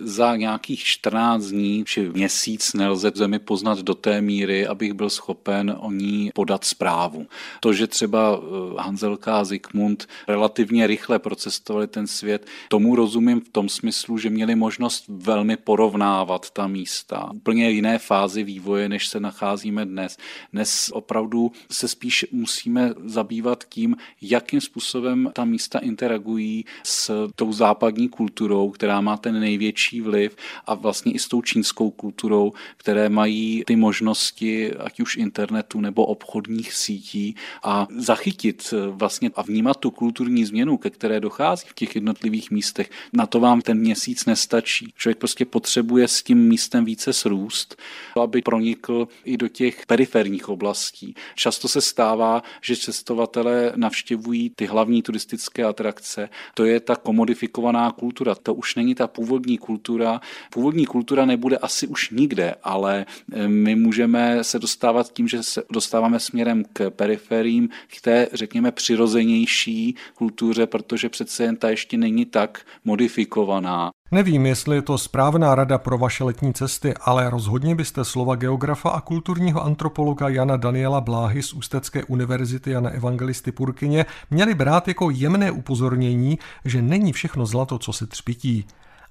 za 0.00 0.36
nějakých 0.36 0.84
14 0.84 1.44
dní 1.44 1.84
či 1.84 2.08
měsíc 2.08 2.74
nelze 2.74 3.12
zemi 3.14 3.38
poznat 3.38 3.78
do 3.78 3.94
té 3.94 4.20
míry, 4.20 4.66
abych 4.66 4.92
byl 4.92 5.10
schopen 5.10 5.76
o 5.78 5.90
ní 5.90 6.30
podat 6.34 6.64
zprávu. 6.64 7.26
To, 7.60 7.72
že 7.72 7.86
třeba 7.86 8.38
eh, 8.38 8.82
Hanzelka 8.82 9.38
a 9.38 9.44
Zikmund 9.44 10.08
relativně 10.28 10.86
rychle 10.86 11.18
procestovali 11.18 11.86
ten 11.86 12.06
svět, 12.06 12.46
tomu 12.68 12.96
rozumím 12.96 13.40
v 13.40 13.48
tom 13.48 13.68
smyslu, 13.68 14.18
že 14.18 14.30
měli 14.30 14.54
možnost 14.54 15.04
velmi 15.08 15.56
porovnávat 15.56 16.50
ta 16.50 16.66
místa. 16.66 17.30
Úplně 17.34 17.70
jiné 17.70 17.98
fázi 17.98 18.42
vývoje, 18.42 18.88
než 18.88 19.08
se 19.08 19.20
nacházíme 19.20 19.84
dnes. 19.84 20.16
Dnes 20.52 20.90
opravdu 20.92 21.52
se 21.70 21.88
spíš 21.88 22.26
musíme 22.32 22.94
zabývat 23.04 23.64
tím, 23.68 23.96
jakým 24.22 24.60
způsobem 24.60 25.30
ta 25.32 25.44
místa 25.44 25.78
interagují 25.78 26.64
s 26.82 27.28
tou 27.34 27.52
západní 27.52 28.08
kulturou, 28.08 28.70
která 28.70 29.00
má 29.00 29.16
ten 29.16 29.40
největší 29.40 29.83
větší 29.84 30.00
vliv 30.00 30.36
a 30.66 30.74
vlastně 30.74 31.12
i 31.12 31.18
s 31.18 31.28
tou 31.28 31.42
čínskou 31.42 31.90
kulturou, 31.90 32.52
které 32.76 33.08
mají 33.08 33.64
ty 33.66 33.76
možnosti, 33.76 34.72
ať 34.74 35.00
už 35.00 35.16
internetu 35.16 35.80
nebo 35.80 36.06
obchodních 36.06 36.72
sítí 36.72 37.34
a 37.62 37.86
zachytit 37.96 38.72
eh, 38.72 38.90
vlastně 38.90 39.30
a 39.34 39.42
vnímat 39.42 39.76
tu 39.76 39.90
kulturní 39.90 40.44
změnu, 40.44 40.76
ke 40.76 40.90
které 40.90 41.20
dochází 41.20 41.66
v 41.68 41.74
těch 41.74 41.94
jednotlivých 41.94 42.50
místech. 42.50 42.90
Na 43.12 43.26
to 43.26 43.40
vám 43.40 43.60
ten 43.60 43.78
měsíc 43.78 44.26
nestačí. 44.26 44.92
Člověk 44.96 45.18
prostě 45.18 45.44
potřebuje 45.44 46.08
s 46.08 46.22
tím 46.22 46.38
místem 46.48 46.84
více 46.84 47.12
srůst, 47.12 47.76
aby 48.22 48.42
pronikl 48.42 49.08
i 49.24 49.36
do 49.36 49.48
těch 49.48 49.86
periferních 49.86 50.48
oblastí. 50.48 51.14
Často 51.34 51.68
se 51.68 51.80
stává, 51.80 52.42
že 52.62 52.76
cestovatelé 52.76 53.72
navštěvují 53.76 54.50
ty 54.56 54.66
hlavní 54.66 55.02
turistické 55.02 55.64
atrakce. 55.64 56.28
To 56.54 56.64
je 56.64 56.80
ta 56.80 56.96
komodifikovaná 56.96 57.92
kultura. 57.92 58.34
To 58.34 58.54
už 58.54 58.74
není 58.74 58.94
ta 58.94 59.06
původní 59.06 59.58
kultura. 59.64 60.20
Původní 60.50 60.86
kultura 60.86 61.24
nebude 61.24 61.56
asi 61.56 61.86
už 61.86 62.10
nikde, 62.10 62.54
ale 62.62 63.06
eh, 63.32 63.48
my 63.48 63.74
můžeme 63.74 64.44
se 64.44 64.58
dostávat 64.58 65.12
tím, 65.12 65.28
že 65.28 65.42
se 65.42 65.62
dostáváme 65.72 66.20
směrem 66.20 66.64
k 66.72 66.90
periferím, 66.90 67.68
k 67.96 68.00
té, 68.00 68.28
řekněme, 68.32 68.72
přirozenější 68.72 69.96
kultuře, 70.14 70.66
protože 70.66 71.08
přece 71.08 71.44
jen 71.44 71.56
ta 71.56 71.70
ještě 71.70 71.96
není 71.96 72.24
tak 72.24 72.60
modifikovaná. 72.84 73.90
Nevím, 74.10 74.46
jestli 74.46 74.76
je 74.76 74.82
to 74.82 74.98
správná 74.98 75.54
rada 75.54 75.78
pro 75.78 75.98
vaše 75.98 76.24
letní 76.24 76.54
cesty, 76.54 76.94
ale 77.00 77.30
rozhodně 77.30 77.74
byste 77.74 78.04
slova 78.04 78.34
geografa 78.34 78.90
a 78.90 79.00
kulturního 79.00 79.64
antropologa 79.64 80.28
Jana 80.28 80.56
Daniela 80.56 81.00
Bláhy 81.00 81.42
z 81.42 81.52
Ústecké 81.52 82.04
univerzity 82.04 82.70
Jana 82.70 82.90
Evangelisty 82.90 83.52
Purkyně 83.52 84.06
měli 84.30 84.54
brát 84.54 84.88
jako 84.88 85.10
jemné 85.10 85.50
upozornění, 85.50 86.38
že 86.64 86.82
není 86.82 87.12
všechno 87.12 87.46
zlato, 87.46 87.78
co 87.78 87.92
se 87.92 88.06
třpití 88.06 88.64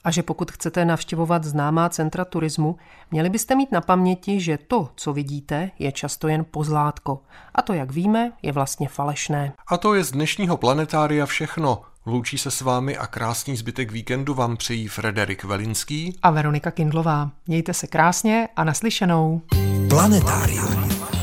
a 0.03 0.11
že 0.11 0.23
pokud 0.23 0.51
chcete 0.51 0.85
navštěvovat 0.85 1.43
známá 1.43 1.89
centra 1.89 2.25
turismu, 2.25 2.75
měli 3.11 3.29
byste 3.29 3.55
mít 3.55 3.71
na 3.71 3.81
paměti, 3.81 4.39
že 4.39 4.57
to, 4.67 4.89
co 4.95 5.13
vidíte, 5.13 5.71
je 5.79 5.91
často 5.91 6.27
jen 6.27 6.45
pozlátko. 6.51 7.19
A 7.55 7.61
to, 7.61 7.73
jak 7.73 7.91
víme, 7.91 8.31
je 8.41 8.51
vlastně 8.51 8.87
falešné. 8.87 9.53
A 9.67 9.77
to 9.77 9.93
je 9.93 10.03
z 10.03 10.11
dnešního 10.11 10.57
planetária 10.57 11.25
všechno. 11.25 11.81
Loučí 12.05 12.37
se 12.37 12.51
s 12.51 12.61
vámi 12.61 12.97
a 12.97 13.07
krásný 13.07 13.55
zbytek 13.55 13.91
víkendu 13.91 14.33
vám 14.33 14.57
přejí 14.57 14.87
Frederik 14.87 15.43
Velinský 15.43 16.19
a 16.21 16.31
Veronika 16.31 16.71
Kindlová. 16.71 17.31
Mějte 17.47 17.73
se 17.73 17.87
krásně 17.87 18.49
a 18.55 18.63
naslyšenou. 18.63 19.41
Planetárium. 19.89 21.22